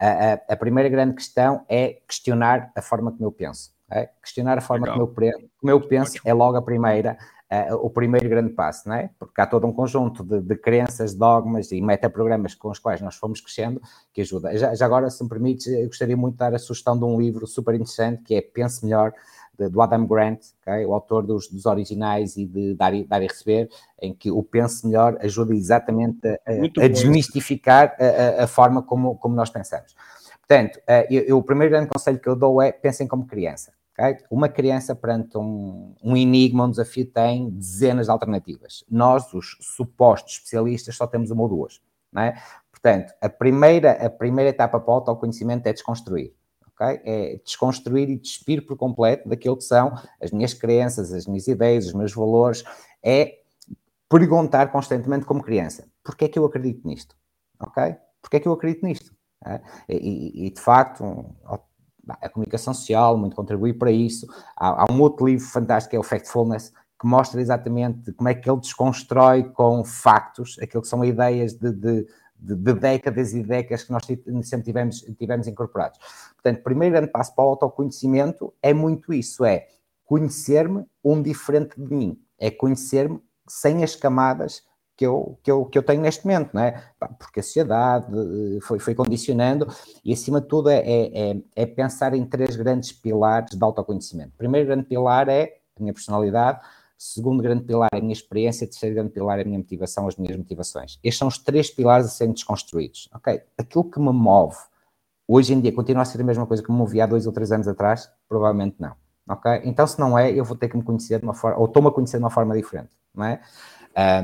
[0.02, 3.72] a, a, a primeira grande questão é questionar a forma como eu penso.
[3.90, 4.08] É?
[4.22, 7.16] Questionar a forma como eu, como eu, penso é logo a primeira,
[7.53, 9.11] uh, o primeiro grande passo, não é?
[9.18, 13.16] Porque há todo um conjunto de, de crenças, dogmas e metaprogramas com os quais nós
[13.16, 13.80] fomos crescendo
[14.12, 14.57] que ajuda.
[14.57, 17.20] Já, já, agora, se me permites, eu gostaria muito de dar a sugestão de um
[17.20, 19.12] livro super interessante que é Pense Melhor,
[19.59, 20.86] de, do Adam Grant, okay?
[20.86, 23.68] o autor dos, dos, originais e de Dar e, Dar e Receber,
[24.00, 29.16] em que o Pense Melhor ajuda exatamente a, a desmistificar a, a, a, forma como,
[29.16, 29.94] como nós pensamos.
[30.40, 33.72] Portanto, uh, eu, eu, o primeiro grande conselho que eu dou é pensem como criança.
[33.93, 34.24] Okay?
[34.30, 38.84] Uma criança perante um, um enigma, um desafio, tem dezenas de alternativas.
[38.90, 41.80] Nós, os supostos especialistas, só temos uma ou duas.
[42.16, 42.34] É?
[42.70, 46.34] Portanto, a primeira, a primeira etapa para o autoconhecimento é desconstruir.
[46.74, 47.01] Okay?
[47.05, 51.86] É desconstruir e despir por completo daquilo que são as minhas crenças, as minhas ideias,
[51.86, 52.64] os meus valores.
[53.03, 53.38] É
[54.09, 57.16] perguntar constantemente como criança, porquê é que eu acredito nisto?
[57.62, 57.97] ok?
[58.20, 59.14] Porque é que eu acredito nisto?
[59.45, 59.61] É?
[59.88, 61.34] E, e, de facto,
[62.09, 64.26] a comunicação social muito contribui para isso.
[64.57, 68.34] Há, há, um outro livro fantástico que é o Factfulness, que mostra exatamente como é
[68.34, 73.42] que ele desconstrói com factos aquilo que são ideias de, de, de, de décadas e
[73.42, 75.98] décadas que nós sempre tivemos, tivemos incorporados.
[76.34, 79.66] Portanto, primeiro grande passo para o autoconhecimento é muito isso, é
[80.05, 84.62] conhecer-me um diferente de mim, é conhecer-me sem as camadas
[84.97, 86.82] que eu, que eu, que eu tenho neste momento, não é?
[87.18, 89.66] Porque a sociedade eh, foi, foi condicionando
[90.05, 94.34] e, acima de tudo, é, é, é pensar em três grandes pilares de autoconhecimento.
[94.34, 96.61] O primeiro grande pilar é a minha personalidade,
[96.99, 100.16] segundo grande pilar é a minha experiência, terceiro grande pilar é a minha motivação, as
[100.16, 100.99] minhas motivações.
[101.03, 103.43] Estes são os três pilares a serem desconstruídos, ok?
[103.59, 104.57] Aquilo que me move,
[105.26, 107.32] hoje em dia, continua a ser a mesma coisa que me movia há dois ou
[107.32, 108.09] três anos atrás?
[108.28, 108.95] Provavelmente não,
[109.28, 109.62] ok?
[109.64, 111.88] Então, se não é, eu vou ter que me conhecer de uma forma, ou estou-me
[111.88, 113.40] a conhecer de uma forma diferente, não é?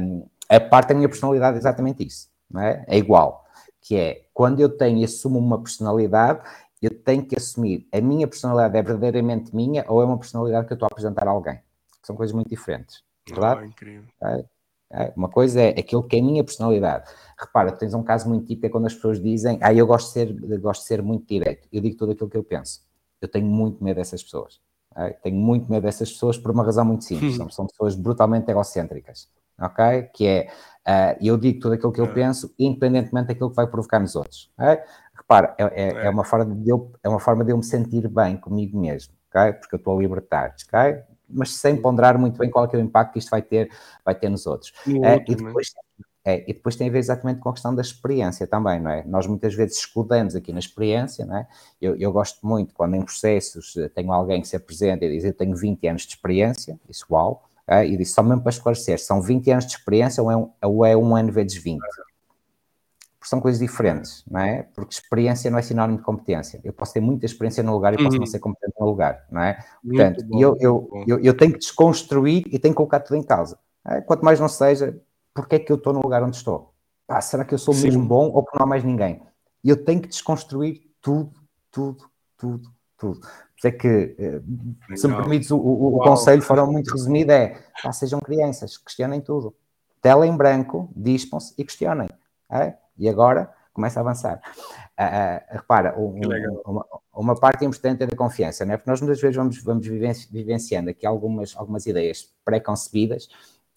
[0.00, 2.84] Um, a parte da minha personalidade é exatamente isso, não é?
[2.86, 3.44] É igual,
[3.80, 6.40] que é, quando eu tenho e assumo uma personalidade,
[6.80, 10.72] eu tenho que assumir a minha personalidade é verdadeiramente minha ou é uma personalidade que
[10.72, 11.60] eu estou a apresentar a alguém.
[12.02, 13.60] São coisas muito diferentes, verdade?
[13.62, 14.04] Oh, incrível.
[14.22, 14.44] É,
[14.90, 17.10] é, uma coisa é aquilo que é a minha personalidade.
[17.38, 20.12] Repara, tens um caso muito típico é quando as pessoas dizem, ah, eu gosto de
[20.12, 21.68] ser, gosto de ser muito direto.
[21.70, 22.80] Eu digo tudo aquilo que eu penso.
[23.20, 24.60] Eu tenho muito medo dessas pessoas.
[24.96, 25.10] É?
[25.10, 27.34] Tenho muito medo dessas pessoas por uma razão muito simples.
[27.34, 27.36] Hum.
[27.48, 29.28] São, são pessoas brutalmente egocêntricas
[29.58, 30.08] ok?
[30.14, 30.48] Que é,
[30.86, 32.12] uh, eu digo tudo aquilo que eu é.
[32.12, 34.78] penso, independentemente daquilo que vai provocar nos outros, ok?
[35.16, 38.08] Repara, é, é, é, uma forma de eu, é uma forma de eu me sentir
[38.08, 39.52] bem comigo mesmo, ok?
[39.54, 41.02] Porque eu estou a libertar, ok?
[41.28, 43.70] Mas sem ponderar muito bem qual é, é o impacto que isto vai ter,
[44.04, 44.72] vai ter nos outros.
[44.86, 45.72] Uh, e, depois,
[46.24, 49.04] é, e depois tem a ver exatamente com a questão da experiência também, não é?
[49.04, 51.46] Nós muitas vezes escudamos aqui na experiência, não é?
[51.80, 55.34] Eu, eu gosto muito quando em processos tenho alguém que se apresenta e diz eu
[55.34, 59.20] tenho 20 anos de experiência, isso uau, Uh, e disse, só mesmo para esclarecer, são
[59.20, 61.78] 20 anos de experiência ou é um, ou é um ano vezes 20?
[63.18, 64.62] Porque são coisas diferentes, não é?
[64.74, 66.60] Porque experiência não é sinónimo de competência.
[66.64, 68.20] Eu posso ter muita experiência no lugar e posso uhum.
[68.20, 69.58] não ser competente no lugar, não é?
[69.84, 73.22] Portanto, bom, eu, eu, eu, eu, tenho que desconstruir e tenho que colocar tudo em
[73.22, 73.58] causa.
[73.86, 74.00] É?
[74.00, 74.98] Quanto mais não seja,
[75.34, 76.72] porque é que eu estou no lugar onde estou?
[77.06, 77.84] Ah, será que eu sou Sim.
[77.84, 79.20] mesmo bom ou que não há mais ninguém?
[79.62, 81.32] Eu tenho que desconstruir tudo,
[81.70, 82.04] tudo,
[82.36, 83.20] tudo, tudo.
[83.64, 84.40] É que, eh,
[84.96, 89.20] se me permites, o, o, o conselho foram muito resumido é, ah, sejam crianças, questionem
[89.20, 89.54] tudo.
[90.00, 92.08] Tela em branco, dispam-se e questionem.
[92.50, 92.74] É?
[92.96, 94.40] E agora começa a avançar.
[94.98, 96.20] Uh, uh, repara, um,
[96.66, 98.76] uma, uma, parte importante é da confiança, não é?
[98.76, 103.28] porque nós muitas vezes vamos, vamos vivenciando aqui algumas, algumas ideias pré-concebidas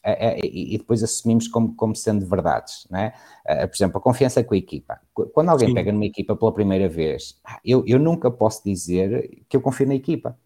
[0.03, 3.13] e depois assumimos como, como sendo verdades, né?
[3.45, 4.99] Por exemplo, a confiança com a equipa.
[5.13, 5.73] Quando alguém Sim.
[5.75, 9.95] pega numa equipa pela primeira vez, eu, eu nunca posso dizer que eu confio na
[9.95, 10.37] equipa.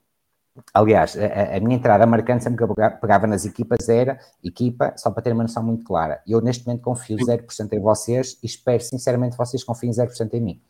[0.73, 5.11] Aliás, a, a, minha entrada marcante sempre que eu pegava nas equipas era equipa, só
[5.11, 6.21] para ter uma noção muito clara.
[6.25, 10.41] Eu neste momento confio 0% em vocês e espero sinceramente que vocês confiem 0% em
[10.41, 10.61] mim.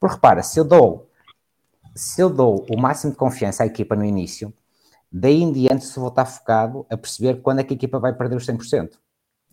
[0.00, 1.08] Porque repara, se eu dou
[1.94, 4.54] se eu dou o máximo de confiança à equipa no início,
[5.10, 8.12] Daí em diante, se vou estar focado a perceber quando é que a equipa vai
[8.12, 8.92] perder os 100%.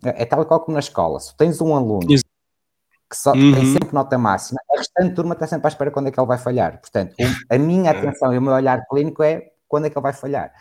[0.04, 1.18] É, é tal e qual como na escola.
[1.18, 3.54] Se tens um aluno que só uhum.
[3.54, 6.26] tem sempre nota máxima, a restante turma está sempre à espera quando é que ele
[6.26, 6.80] vai falhar.
[6.80, 7.14] Portanto,
[7.48, 7.96] a minha é.
[7.96, 10.52] atenção e o meu olhar clínico é quando é que ele vai falhar.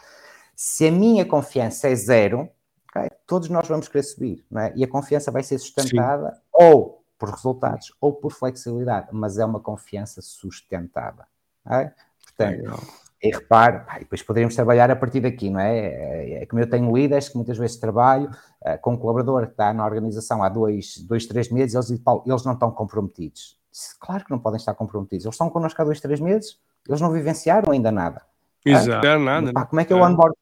[0.55, 2.49] Se a minha confiança é zero,
[2.89, 4.73] okay, todos nós vamos querer subir, não é?
[4.75, 6.39] E a confiança vai ser sustentada Sim.
[6.53, 11.27] ou por resultados ou por flexibilidade, mas é uma confiança sustentada.
[11.65, 11.89] Okay?
[12.23, 13.04] Portanto.
[13.21, 15.77] E repare, pá, e depois poderíamos trabalhar a partir daqui, não é?
[15.77, 18.29] É, é como eu tenho líderes que muitas vezes trabalho
[18.61, 22.03] uh, com um colaborador que está na organização há dois, dois três meses, eles dizem,
[22.03, 23.57] Paulo, eles não estão comprometidos.
[23.99, 25.25] Claro que não podem estar comprometidos.
[25.25, 28.21] Eles estão connosco há dois, três meses, eles não vivenciaram ainda nada.
[28.65, 29.05] Exato.
[29.05, 29.17] É?
[29.17, 30.37] Nada, pá, como é que é o onboarding?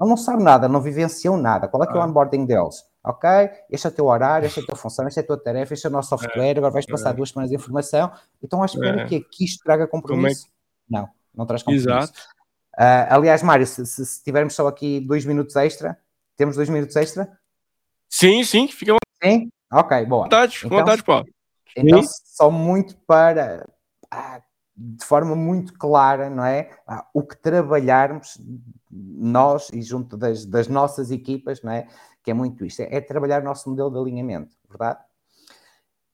[0.00, 1.68] Ele não sabe nada, não vivenciam nada.
[1.68, 2.06] Qual é que é o ah.
[2.06, 2.84] onboarding deles?
[3.02, 3.30] Ok,
[3.70, 5.72] este é o teu horário, esta é a tua função, esta é a tua tarefa,
[5.72, 8.10] este é o nosso software, agora vais passar duas semanas de informação.
[8.42, 10.46] Então, à espera que aqui isto traga compromisso?
[10.46, 10.50] É.
[10.98, 11.88] Não não traz compromisso.
[11.88, 12.20] Exato.
[12.78, 15.98] Uh, aliás, Mário, se, se, se, tivermos só aqui dois minutos extra,
[16.36, 17.30] temos dois minutos extra?
[18.08, 19.50] Sim, sim, fica Sim?
[19.72, 20.24] Ok, boa.
[20.24, 21.26] Vontade, então, vontade, Paulo.
[21.76, 23.68] Então, só muito para,
[24.10, 24.42] ah,
[24.76, 26.70] de forma muito clara, não é?
[26.86, 28.40] Ah, o que trabalharmos
[28.90, 31.86] nós e junto das, das nossas equipas, não é?
[32.22, 35.00] Que é muito isto, é, é trabalhar o nosso modelo de alinhamento, verdade?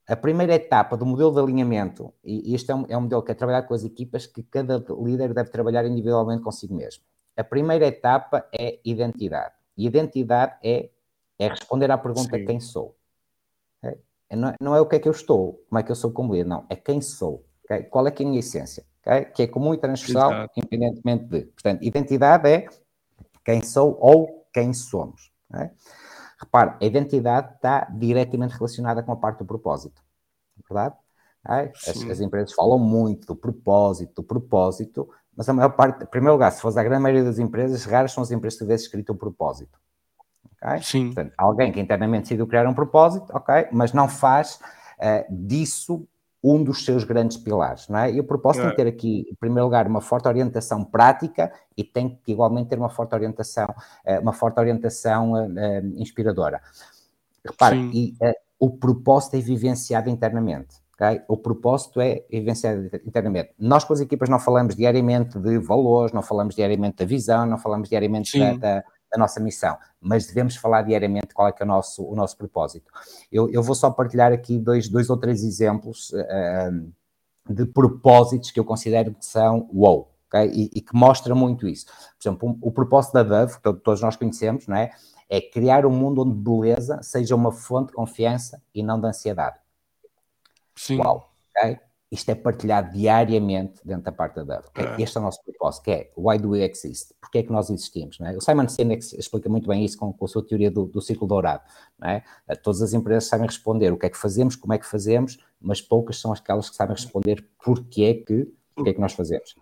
[0.07, 3.31] A primeira etapa do modelo de alinhamento, e este é um, é um modelo que
[3.31, 7.03] é trabalhar com as equipas que cada líder deve trabalhar individualmente consigo mesmo.
[7.35, 9.53] A primeira etapa é identidade.
[9.77, 10.89] E identidade é,
[11.37, 12.45] é responder à pergunta Sim.
[12.45, 12.95] quem sou.
[13.83, 13.99] Okay?
[14.31, 16.33] Não, não, é o que é que eu estou, como é que eu sou como
[16.33, 16.65] líder, não.
[16.69, 17.45] É quem sou.
[17.65, 17.83] Okay?
[17.83, 18.85] Qual é que é a minha essência?
[19.01, 19.25] Okay?
[19.25, 20.53] Que é comum e transversal, Exato.
[20.55, 21.41] independentemente de.
[21.47, 22.65] Portanto, identidade é
[23.43, 25.33] quem sou ou quem somos.
[25.53, 25.69] Okay?
[26.39, 30.01] Repare, a identidade está diretamente relacionada com a parte do propósito.
[30.69, 30.95] verdade?
[31.43, 36.33] As, as, empresas falam muito do propósito, do propósito, mas a maior parte, em primeiro
[36.33, 39.11] lugar, se fosse a grande maioria das empresas, raras são as empresas que tivessem escrito
[39.11, 39.79] o um propósito.
[40.61, 40.81] Okay?
[40.81, 41.05] Sim.
[41.05, 44.59] Portanto, alguém que internamente decidiu criar um propósito, ok, mas não faz
[44.99, 46.07] uh, disso
[46.47, 48.11] um dos seus grandes pilares, não é?
[48.11, 48.65] E o propósito é.
[48.67, 52.69] tem que ter aqui, em primeiro lugar, uma forte orientação prática e tem que igualmente
[52.69, 53.67] ter uma forte orientação,
[54.05, 55.49] uh, uma forte orientação uh,
[55.97, 56.61] inspiradora.
[57.45, 58.15] Repare, e,
[58.59, 60.77] o propósito é vivenciado internamente.
[60.95, 61.21] Okay?
[61.27, 63.51] O propósito é vivenciado internamente.
[63.59, 67.57] Nós com as equipas não falamos diariamente de valores, não falamos diariamente da visão, não
[67.57, 71.65] falamos diariamente da, da, da, nossa missão, mas devemos falar diariamente qual é que é
[71.65, 72.91] o nosso, o nosso propósito.
[73.31, 76.91] Eu, eu vou só partilhar aqui dois, dois ou três exemplos uh,
[77.49, 80.11] de propósitos que eu considero que são wow.
[80.27, 80.51] Okay?
[80.53, 81.85] E, e, que mostra muito isso.
[81.85, 84.91] Por exemplo, o, o propósito da Dove, que todos nós conhecemos, não é?
[85.29, 89.57] é criar um mundo onde beleza seja uma fonte de confiança e não de ansiedade.
[90.75, 90.99] Sim.
[90.99, 91.79] Uau, ok?
[92.09, 94.67] Isto é partilhado diariamente dentro da parte da Dove.
[94.75, 95.01] É.
[95.01, 97.13] Este é o nosso propósito, que é Why do we exist?
[97.19, 98.17] Porquê é que nós existimos?
[98.21, 98.35] É?
[98.37, 101.27] O Simon Sinek explica muito bem isso com, com a sua teoria do, do ciclo
[101.27, 101.63] dourado.
[102.01, 102.21] É?
[102.63, 105.81] Todas as empresas sabem responder o que é que fazemos, como é que fazemos, mas
[105.81, 109.55] poucas são aquelas que sabem responder porquê é que, porquê é que nós fazemos.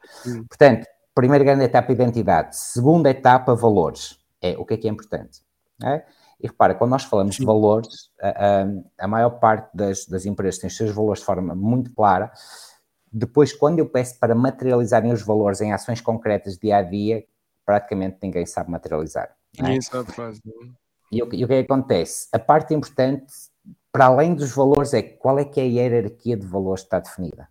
[0.47, 0.85] Portanto,
[1.15, 2.55] primeira grande etapa, identidade.
[2.57, 4.19] Segunda etapa, valores.
[4.39, 5.41] É o que é que é importante.
[5.83, 6.05] É?
[6.41, 7.41] E repara, quando nós falamos Sim.
[7.41, 11.25] de valores, a, a, a maior parte das, das, empresas tem os seus valores de
[11.25, 12.31] forma muito clara.
[13.11, 17.23] Depois, quando eu peço para materializarem os valores em ações concretas dia a dia,
[17.65, 19.35] praticamente ninguém sabe materializar.
[19.57, 19.61] É?
[19.61, 19.81] Ninguém é?
[19.81, 20.41] sabe fazer.
[21.11, 22.27] E, o, e o que, é que acontece?
[22.33, 23.31] A parte importante,
[23.91, 26.99] para além dos valores, é qual é que é a hierarquia de valores que está
[26.99, 27.47] definida.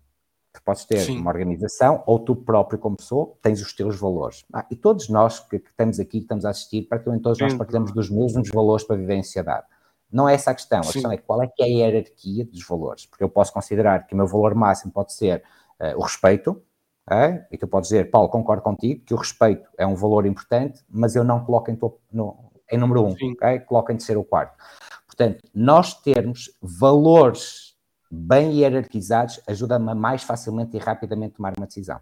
[0.55, 1.19] Tu podes ter Sim.
[1.19, 4.45] uma organização ou tu próprio, como pessoa, tens os teus valores.
[4.53, 7.43] Ah, e todos nós que, que, estamos aqui, que estamos a assistir, praticamente todos Sim.
[7.43, 9.65] nós partilhamos dos mesmos valores para viver em sociedade.
[10.09, 10.79] Não é essa a questão.
[10.79, 10.93] A Sim.
[10.93, 13.05] questão é qual é que é a hierarquia dos valores.
[13.05, 15.43] Porque eu posso considerar que o meu valor máximo pode ser
[15.79, 16.63] uh, o respeito,
[17.09, 17.45] é?
[17.51, 21.15] e tu podes dizer, Paulo, concordo contigo, que o respeito é um valor importante, mas
[21.15, 21.77] eu não coloco em,
[22.11, 22.37] no,
[22.71, 23.59] em número um, okay?
[23.59, 24.57] coloco em terceiro ou quarto.
[25.05, 27.74] Portanto, nós termos valores
[28.09, 31.99] bem hierarquizados ajuda-me a mais facilmente e rapidamente tomar uma decisão.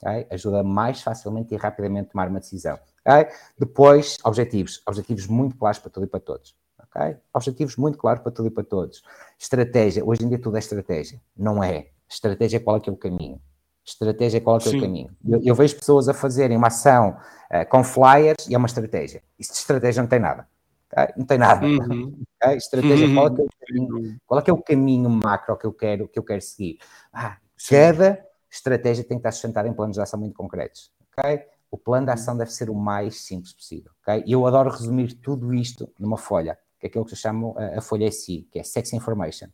[0.00, 0.26] Okay?
[0.30, 2.78] Ajuda mais facilmente e rapidamente tomar uma decisão.
[3.06, 3.32] Okay?
[3.58, 4.82] Depois, objetivos.
[4.86, 6.54] Objetivos muito claros para tudo e para todos.
[6.90, 7.16] Okay?
[7.32, 9.02] Objetivos muito claros para tudo e para todos.
[9.38, 10.04] Estratégia.
[10.04, 11.20] Hoje em dia tudo é estratégia.
[11.36, 11.88] Não é.
[12.08, 13.40] Estratégia é qual é que é o caminho.
[13.84, 15.10] Estratégia é qual é que é o caminho.
[15.26, 17.16] Eu, eu, vejo pessoas a fazerem uma ação
[17.50, 19.22] uh, com flyers e é uma estratégia.
[19.38, 20.46] Isso de estratégia não tem nada.
[20.92, 21.14] Okay?
[21.16, 21.64] Não tem nada.
[21.64, 22.22] Uhum.
[22.42, 22.56] Okay?
[22.58, 23.14] Estratégia, uhum.
[23.14, 26.18] qual, é, é caminho, qual, é que é o caminho macro que eu quero, que
[26.18, 26.78] eu quero seguir?
[27.12, 27.36] Ah,
[27.68, 30.92] cada estratégia tem que estar sustentada em planos de ação muito concretos.
[31.16, 31.44] Okay?
[31.70, 33.92] O plano de ação deve ser o mais simples possível.
[34.02, 34.24] Okay?
[34.26, 37.78] E eu adoro resumir tudo isto numa folha, que é aquilo que eu chamo a,
[37.78, 39.46] a folha SI, que é Sex Information.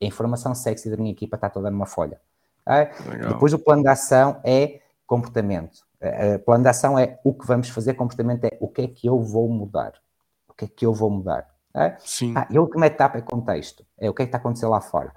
[0.00, 2.20] A informação sexy da minha equipa está toda numa folha.
[2.66, 3.28] Okay?
[3.28, 5.84] Depois o plano de ação é comportamento.
[6.36, 9.06] O plano de ação é o que vamos fazer, comportamento é o que é que
[9.06, 9.94] eu vou mudar
[10.54, 11.46] o que é que eu vou mudar?
[11.74, 11.96] É?
[11.98, 12.32] Sim.
[12.36, 14.80] Ah, e a última etapa é contexto, é o que é que está acontecendo lá
[14.80, 15.12] fora.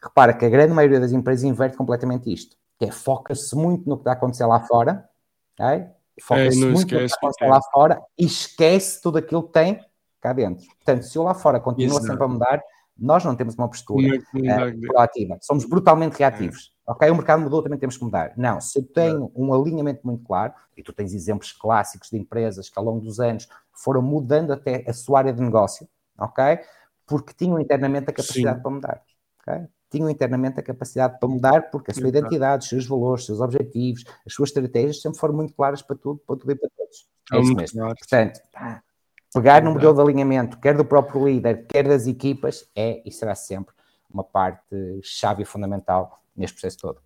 [0.00, 3.96] Repara que a grande maioria das empresas inverte completamente isto, que é foca-se muito no
[3.96, 5.08] que está a acontecer lá fora,
[5.58, 5.90] é?
[6.22, 9.52] foca-se é, muito no que está a acontecer lá fora e esquece tudo aquilo que
[9.52, 9.80] tem
[10.20, 10.64] cá dentro.
[10.76, 12.62] Portanto, se eu lá fora continua sempre a mudar,
[12.98, 16.72] nós não temos uma postura uh, proativa, somos brutalmente reativos.
[16.72, 16.92] É.
[16.92, 18.32] Ok, o mercado mudou, também temos que mudar.
[18.36, 22.68] Não, se eu tenho um alinhamento muito claro, e tu tens exemplos clássicos de empresas
[22.68, 26.60] que ao longo dos anos foram mudando até a sua área de negócio, ok?
[27.04, 28.62] Porque tinham internamente a capacidade Sim.
[28.62, 29.02] para mudar,
[29.40, 29.66] ok?
[29.90, 33.40] Tinham internamente a capacidade para mudar porque a sua identidade, os seus valores, os seus
[33.40, 37.08] objetivos, as suas estratégias sempre foram muito claras para tudo, para tudo e para todos.
[37.32, 37.80] É, é isso mesmo.
[37.80, 37.94] Claro.
[37.98, 38.40] Portanto,
[39.36, 43.34] pegar no modelo de alinhamento, quer do próprio líder, quer das equipas, é e será
[43.34, 43.74] sempre
[44.08, 47.02] uma parte chave e fundamental neste processo todo.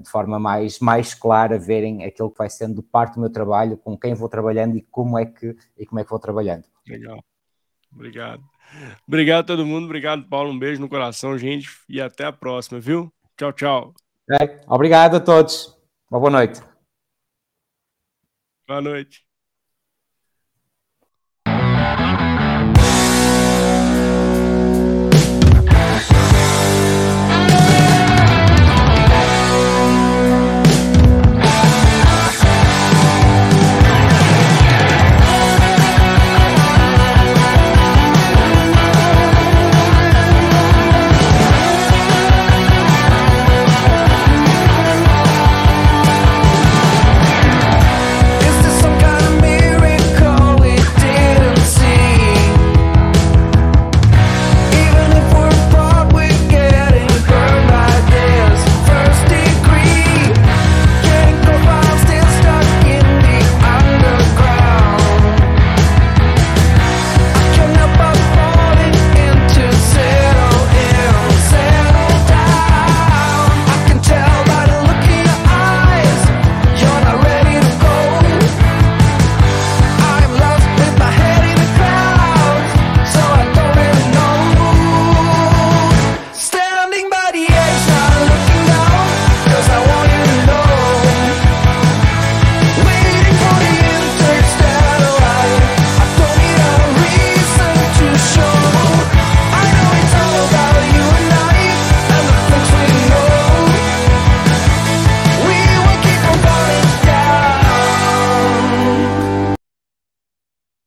[0.00, 3.98] de forma mais, mais clara, verem aquilo que vai sendo parte do meu trabalho, com
[3.98, 6.64] quem vou trabalhando e como é que, e como é que vou trabalhando.
[6.86, 7.22] Legal.
[7.94, 8.42] Obrigado.
[9.06, 9.84] Obrigado a todo mundo.
[9.84, 10.50] Obrigado, Paulo.
[10.50, 11.68] Um beijo no coração, gente.
[11.88, 13.12] E até a próxima, viu?
[13.36, 13.94] Tchau, tchau.
[14.30, 15.76] É, obrigado a todos.
[16.10, 16.60] Uma boa noite.
[18.66, 19.31] Boa noite.